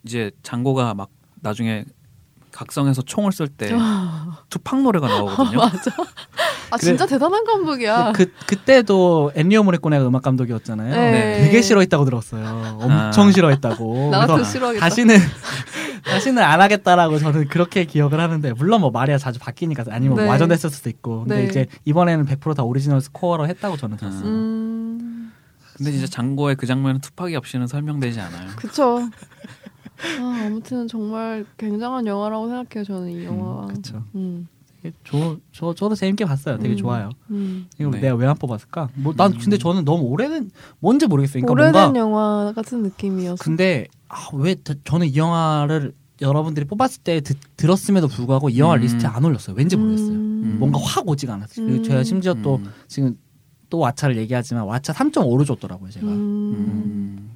이제 0.05 0.31
장고가 0.43 0.93
막 0.95 1.09
나중에 1.41 1.85
각성해서 2.53 3.01
총을 3.01 3.33
쏠때 3.33 3.71
아, 3.73 4.41
투팍 4.51 4.83
노래가 4.83 5.09
나오거든요. 5.09 5.57
맞아. 5.59 5.91
아 6.73 6.79
진짜 6.79 7.05
대단한 7.05 7.45
감독이야. 7.45 8.13
그 8.13 8.33
그때도 8.47 9.33
엔니오 9.35 9.63
모리꼬네가 9.63 10.07
음악 10.07 10.23
감독이었잖아요. 10.23 10.91
네. 10.91 11.43
되게 11.45 11.61
싫어했다고 11.61 12.07
들었어요. 12.07 12.79
엄청 12.81 13.29
아. 13.29 13.31
싫어했다고. 13.31 14.09
나 14.11 14.21
같은 14.21 14.35
그래서 14.37 14.51
싫어하겠다. 14.51 14.89
다시는 14.89 15.17
다시는 16.05 16.43
안 16.43 16.63
하겠다라고 16.63 17.19
저는 17.19 17.49
그렇게 17.49 17.85
기억을 17.85 18.19
하는데 18.21 18.53
물론 18.55 18.81
뭐 18.81 18.91
말이야 18.91 19.19
자주 19.19 19.39
바뀌니까 19.39 19.85
아니면 19.91 20.17
네. 20.17 20.27
와전됐을 20.27 20.71
수도 20.71 20.89
있고. 20.89 21.21
근데 21.21 21.37
네. 21.37 21.45
이제 21.45 21.67
이번에는 21.85 22.25
100%다 22.25 22.63
오리지널 22.63 23.03
스코어로 23.03 23.47
했다고 23.49 23.77
저는 23.77 23.99
들었어요. 23.99 24.25
음, 24.25 25.31
근데 25.77 25.93
진짜 25.93 26.07
장고의 26.07 26.57
그 26.57 26.67
장면은 26.67 27.03
투팍이 27.03 27.37
없이는 27.37 27.67
설명되지 27.67 28.19
않아요. 28.19 28.49
그쵸. 28.57 29.11
아, 30.21 30.43
아무튼 30.47 30.89
정말 30.89 31.45
굉장한 31.59 32.07
영화라고 32.07 32.49
생각해요. 32.49 32.85
저는 32.85 33.11
이 33.11 33.25
영화. 33.27 33.67
그쵸. 33.67 34.03
음, 34.15 34.49
되게 34.49 34.62
저, 35.05 35.37
저 35.53 35.75
저도 35.75 35.95
재밌게 35.95 36.25
봤어요. 36.25 36.59
되게 36.59 36.75
음. 36.75 36.77
좋아요. 36.77 37.11
음. 37.31 37.67
이거 37.79 37.91
네. 37.91 38.01
내가 38.01 38.17
왜 38.17 38.27
안 38.27 38.35
뽑았을까? 38.37 38.89
뭐 38.95 39.15
난 39.17 39.33
근데 39.39 39.57
저는 39.59 39.85
너무 39.85 40.05
오래된 40.05 40.51
뭔지 40.81 41.07
모르겠어요. 41.07 41.43
그러니까 41.45 41.53
오래된 41.53 41.81
뭔가 41.83 41.99
영화 42.01 42.53
같은 42.55 42.83
느낌이었어. 42.83 43.37
근데 43.43 43.87
아, 44.09 44.17
왜 44.35 44.57
저- 44.65 44.75
저는 44.85 45.07
이 45.09 45.17
영화를 45.17 45.95
여러분들이 46.21 46.67
뽑았을 46.67 47.03
때 47.03 47.21
듣, 47.21 47.37
들었음에도 47.57 48.09
불구하고 48.09 48.49
이 48.49 48.59
영화 48.59 48.75
음. 48.75 48.81
리스트에 48.81 49.09
안 49.09 49.25
올렸어요. 49.25 49.57
왠지 49.57 49.77
모르겠어요. 49.77 50.11
음. 50.11 50.57
뭔가 50.59 50.79
확 50.83 51.09
오지가 51.09 51.35
않았어요. 51.35 51.67
그리고 51.67 51.81
음. 51.81 51.85
제가 51.85 52.03
심지어 52.05 52.35
또 52.35 52.57
음. 52.57 52.71
지금 52.89 53.17
또 53.71 53.79
왓챠를 53.81 54.17
얘기하지만 54.17 54.65
왓챠 54.67 54.93
3.5로 54.95 55.47
줬더라고요. 55.47 55.91
제가. 55.91 56.07
음. 56.07 56.13
음. 56.13 57.31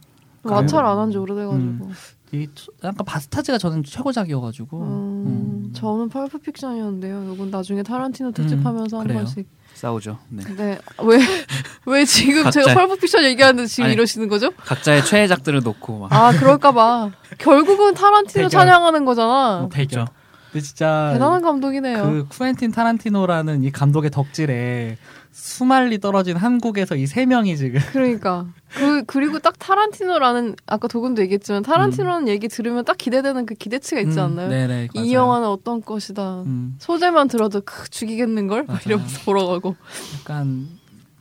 마찰 0.44 0.84
안한 0.84 1.10
지 1.10 1.16
오래돼가지고. 1.18 1.56
음. 1.56 1.92
이 2.32 2.46
초- 2.54 2.72
약간 2.84 3.04
바스타즈가 3.04 3.58
저는 3.58 3.82
최고작이어가지고. 3.84 4.78
음, 4.82 4.86
음. 5.26 5.55
저는 5.76 6.08
펄프 6.08 6.38
픽션이었는데요. 6.38 7.32
이건 7.34 7.50
나중에 7.50 7.82
타란티노 7.82 8.30
음, 8.30 8.32
특집하면서 8.32 8.98
한 8.98 9.06
그래요. 9.06 9.18
번씩. 9.20 9.46
싸우죠. 9.74 10.18
네. 10.30 10.42
네. 10.56 10.78
왜, 11.02 11.18
왜 11.86 12.04
지금 12.06 12.44
각자- 12.44 12.62
제가 12.64 12.74
펄프 12.74 12.96
픽션 12.96 13.24
얘기하는데 13.24 13.66
지금 13.66 13.84
아니. 13.84 13.92
이러시는 13.94 14.28
거죠? 14.28 14.50
각자의 14.56 15.04
최애작들을 15.04 15.60
놓고 15.62 15.98
막 15.98 16.12
아, 16.12 16.32
그럴까봐. 16.32 17.10
결국은 17.38 17.92
타란티노 17.94 18.48
대결. 18.48 18.50
찬양하는 18.50 19.04
거잖아. 19.04 19.58
뭐 19.60 19.68
대결. 19.68 20.06
그렇죠. 20.06 20.12
근데 20.52 20.64
진짜 20.64 21.10
대단한 21.12 21.42
감독이네요. 21.42 22.02
그 22.04 22.26
쿠엔틴 22.30 22.72
타란티노라는 22.72 23.64
이 23.64 23.70
감독의 23.70 24.10
덕질에 24.10 24.96
수말리 25.40 25.98
떨어진 26.00 26.34
한국에서 26.36 26.96
이 26.96 27.06
세 27.06 27.26
명이 27.26 27.56
지금 27.58 27.78
그러니까. 27.92 28.46
그, 28.74 29.04
그리고 29.04 29.38
딱 29.38 29.58
타란티노라는, 29.58 30.56
아까 30.66 30.88
도금도 30.88 31.20
얘기했지만, 31.22 31.62
타란티노라는 31.62 32.28
얘기 32.28 32.48
들으면 32.48 32.84
딱 32.86 32.96
기대되는 32.98 33.44
그 33.46 33.54
기대치가 33.54 34.00
있지 34.00 34.18
음, 34.18 34.24
않나요? 34.24 34.48
네네. 34.48 34.88
이 34.94 34.98
맞아요. 34.98 35.12
영화는 35.12 35.46
어떤 35.48 35.82
것이다. 35.82 36.42
음, 36.46 36.74
소재만 36.78 37.28
들어도 37.28 37.60
크, 37.60 37.88
죽이겠는걸? 37.90 38.62
막 38.62 38.68
맞아요. 38.68 38.80
이러면서 38.86 39.20
보러 39.24 39.46
가고. 39.46 39.76
약간 40.18 40.68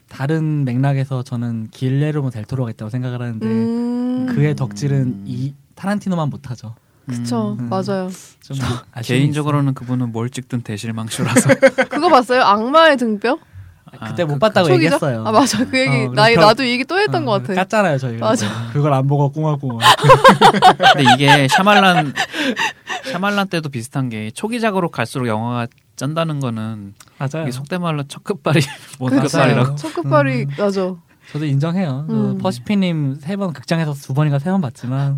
다른 0.07 0.63
맥락에서 0.65 1.21
저는 1.23 1.67
길레르모 1.71 2.29
델토로가 2.29 2.71
있다고 2.71 2.89
생각을 2.89 3.21
하는데 3.21 3.45
음. 3.45 4.25
그의 4.29 4.55
덕질은 4.55 5.23
이 5.25 5.53
타란티노만 5.75 6.29
못하죠. 6.29 6.73
그쵸, 7.07 7.57
음. 7.59 7.69
맞아요. 7.69 8.09
좀 8.41 8.57
개인적으로는 9.03 9.73
그분은 9.75 10.11
뭘 10.13 10.29
찍든 10.29 10.61
대실망쇼라서 10.61 11.49
그거 11.89 12.09
봤어요? 12.09 12.41
악마의 12.41 12.97
등뼈? 12.97 13.37
있어요. 13.93 14.09
그때 14.09 14.23
아, 14.23 14.25
못 14.25 14.33
그- 14.33 14.39
봤다고 14.39 14.67
초기죠? 14.67 14.83
얘기했어요. 14.85 15.23
아, 15.25 15.31
맞아. 15.31 15.65
그 15.65 15.79
얘기, 15.79 15.95
어, 16.07 16.11
나, 16.13 16.29
나도 16.29 16.63
이 16.63 16.71
얘기 16.71 16.83
또 16.85 16.97
했던 16.99 17.23
어, 17.23 17.25
것 17.25 17.43
같아. 17.47 17.63
깠잖아요 17.63 17.99
저희가. 17.99 18.25
맞아. 18.25 18.47
그걸 18.73 18.93
안 18.93 19.07
보고 19.07 19.31
꿍하고. 19.31 19.79
근데 20.93 21.13
이게 21.13 21.47
샤말란 21.49 22.13
샤말란 23.11 23.47
때도 23.47 23.69
비슷한 23.69 24.09
게 24.09 24.31
초기작으로 24.31 24.89
갈수록 24.89 25.27
영화가 25.27 25.67
짠다는 25.95 26.39
거는 26.39 26.93
맞아요. 27.17 27.49
속된 27.51 27.81
말로 27.81 28.03
첫 28.07 28.23
끝발이 28.23 28.59
못 28.99 29.09
그쵸. 29.11 29.21
끝발이라고. 29.23 29.75
첫 29.75 29.93
끝발이, 29.93 30.43
음. 30.43 30.49
맞아. 30.57 30.93
저도 31.31 31.45
인정해요. 31.45 32.05
저 32.07 32.13
음. 32.13 32.37
퍼시피님 32.37 33.15
세 33.21 33.35
번 33.37 33.53
극장에서 33.53 33.93
두 33.93 34.13
번인가 34.13 34.39
세 34.39 34.51
번 34.51 34.61
봤지만 34.61 35.17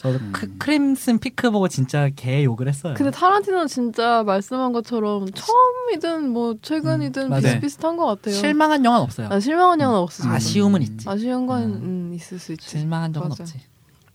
저도 0.00 0.16
음. 0.18 0.32
크, 0.32 0.56
크림슨 0.56 1.18
피크 1.18 1.50
보고 1.50 1.68
진짜 1.68 2.08
개 2.16 2.42
욕을 2.42 2.68
했어요. 2.68 2.94
근데 2.96 3.10
타란티노는 3.10 3.66
진짜 3.66 4.22
말씀한 4.22 4.72
것처럼 4.72 5.26
처음이든 5.30 6.30
뭐 6.30 6.54
최근이든 6.62 7.30
음. 7.30 7.38
비슷비슷한 7.40 7.98
것 7.98 8.06
같아요. 8.06 8.34
실망한 8.34 8.82
영화는 8.82 9.04
없어요. 9.04 9.28
아, 9.30 9.38
실망한 9.38 9.78
영화는 9.78 10.00
없어. 10.02 10.22
저는. 10.22 10.36
아쉬움은 10.36 10.80
있지. 10.80 11.06
아쉬운 11.06 11.46
건 11.46 11.62
음. 11.64 11.82
음, 12.10 12.14
있을 12.14 12.38
수 12.38 12.52
있지. 12.52 12.66
실망한 12.66 13.12
적은 13.12 13.28
맞아. 13.28 13.42
없지. 13.42 13.60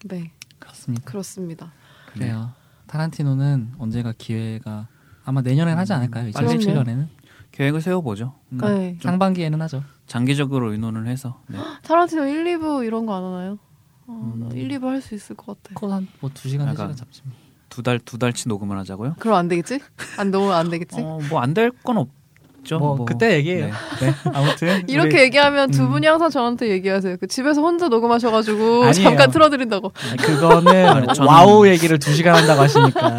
네, 0.06 0.32
그렇습니다. 0.58 1.06
그렇습니다. 1.06 1.72
그래요. 2.14 2.50
타란티노는 2.88 3.74
언제가 3.78 4.12
기회가 4.18 4.88
아마 5.24 5.42
내년엔 5.42 5.78
하지 5.78 5.94
않을까요? 5.94 6.32
빨리 6.34 6.48
2017년에는 6.58 7.08
계획을 7.52 7.82
세워보죠. 7.82 8.34
음. 8.54 8.58
네. 8.58 8.98
좀- 9.00 9.12
상반기에는 9.12 9.62
하죠. 9.62 9.84
장기적으로 10.08 10.72
의논을 10.72 11.06
해서 11.08 11.42
네. 11.48 11.58
타란티노 11.84 12.26
1, 12.26 12.44
2부 12.58 12.84
이런 12.86 13.06
거 13.06 13.14
안 13.16 13.24
하나요? 13.24 13.60
어, 14.08 14.34
음. 14.36 14.50
1, 14.54 14.68
2부 14.70 14.86
할 14.88 15.02
수 15.02 15.16
있을 15.16 15.36
것 15.36 15.48
같아. 15.62 15.74
그거 15.76 15.92
한뭐 15.94 16.30
2시간, 16.34 16.62
약간 16.68 16.92
3시간 16.92 16.98
잡지. 16.98 17.22
뭐. 17.26 17.34
두달 17.70 18.00
두 18.00 18.18
달치 18.18 18.48
녹음을 18.48 18.78
하자고요. 18.80 19.16
그럼 19.20 19.36
안 19.38 19.48
되겠지? 19.48 19.80
안 20.18 20.32
너무 20.32 20.52
안 20.54 20.70
되겠지? 20.70 21.02
어, 21.02 21.20
뭐 21.30 21.42
안 21.42 21.54
될 21.54 21.72
건 21.84 21.98
없죠. 21.98 22.80
뭐, 22.80 23.04
그때 23.06 23.34
얘기해요. 23.36 23.66
네. 23.66 23.72
네. 24.08 24.14
아무튼 24.34 24.84
이렇게 24.90 25.10
우리- 25.10 25.20
얘기하면 25.24 25.72
두 25.72 25.84
음. 25.84 25.90
분이 25.92 26.08
항상 26.08 26.30
저한테 26.30 26.70
얘기하세요. 26.70 27.18
그 27.18 27.28
집에서 27.28 27.62
혼자 27.62 27.88
녹음하셔가지고 27.90 28.84
아니에요. 28.86 28.94
잠깐 28.94 29.30
틀어드린다고. 29.32 29.92
아니, 30.12 30.18
그거는 30.18 30.86
아니, 30.88 31.08
저는- 31.14 31.28
와우 31.28 31.68
얘기를 31.68 31.98
2시간 32.00 32.28
한다고 32.34 32.62
하시니까 32.62 33.18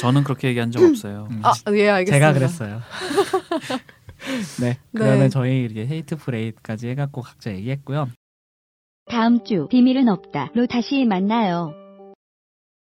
저는 0.00 0.22
그렇게 0.24 0.48
얘기한 0.48 0.70
적 0.70 0.82
없어요. 0.82 1.26
음. 1.30 1.40
아, 1.42 1.52
예, 1.72 1.88
알겠습니다. 1.88 2.12
제가 2.12 2.32
그랬어요. 2.32 2.80
네, 4.60 4.78
그러면 4.92 5.18
네. 5.20 5.28
저희 5.28 5.62
이렇게 5.62 5.86
헤이트 5.86 6.16
프레이까지 6.16 6.88
해갖고 6.88 7.22
각자 7.22 7.50
얘기했고요. 7.52 8.08
다음 9.06 9.44
주 9.44 9.68
비밀은 9.68 10.08
없다로 10.08 10.66
다시 10.66 11.04
만나요. 11.04 11.83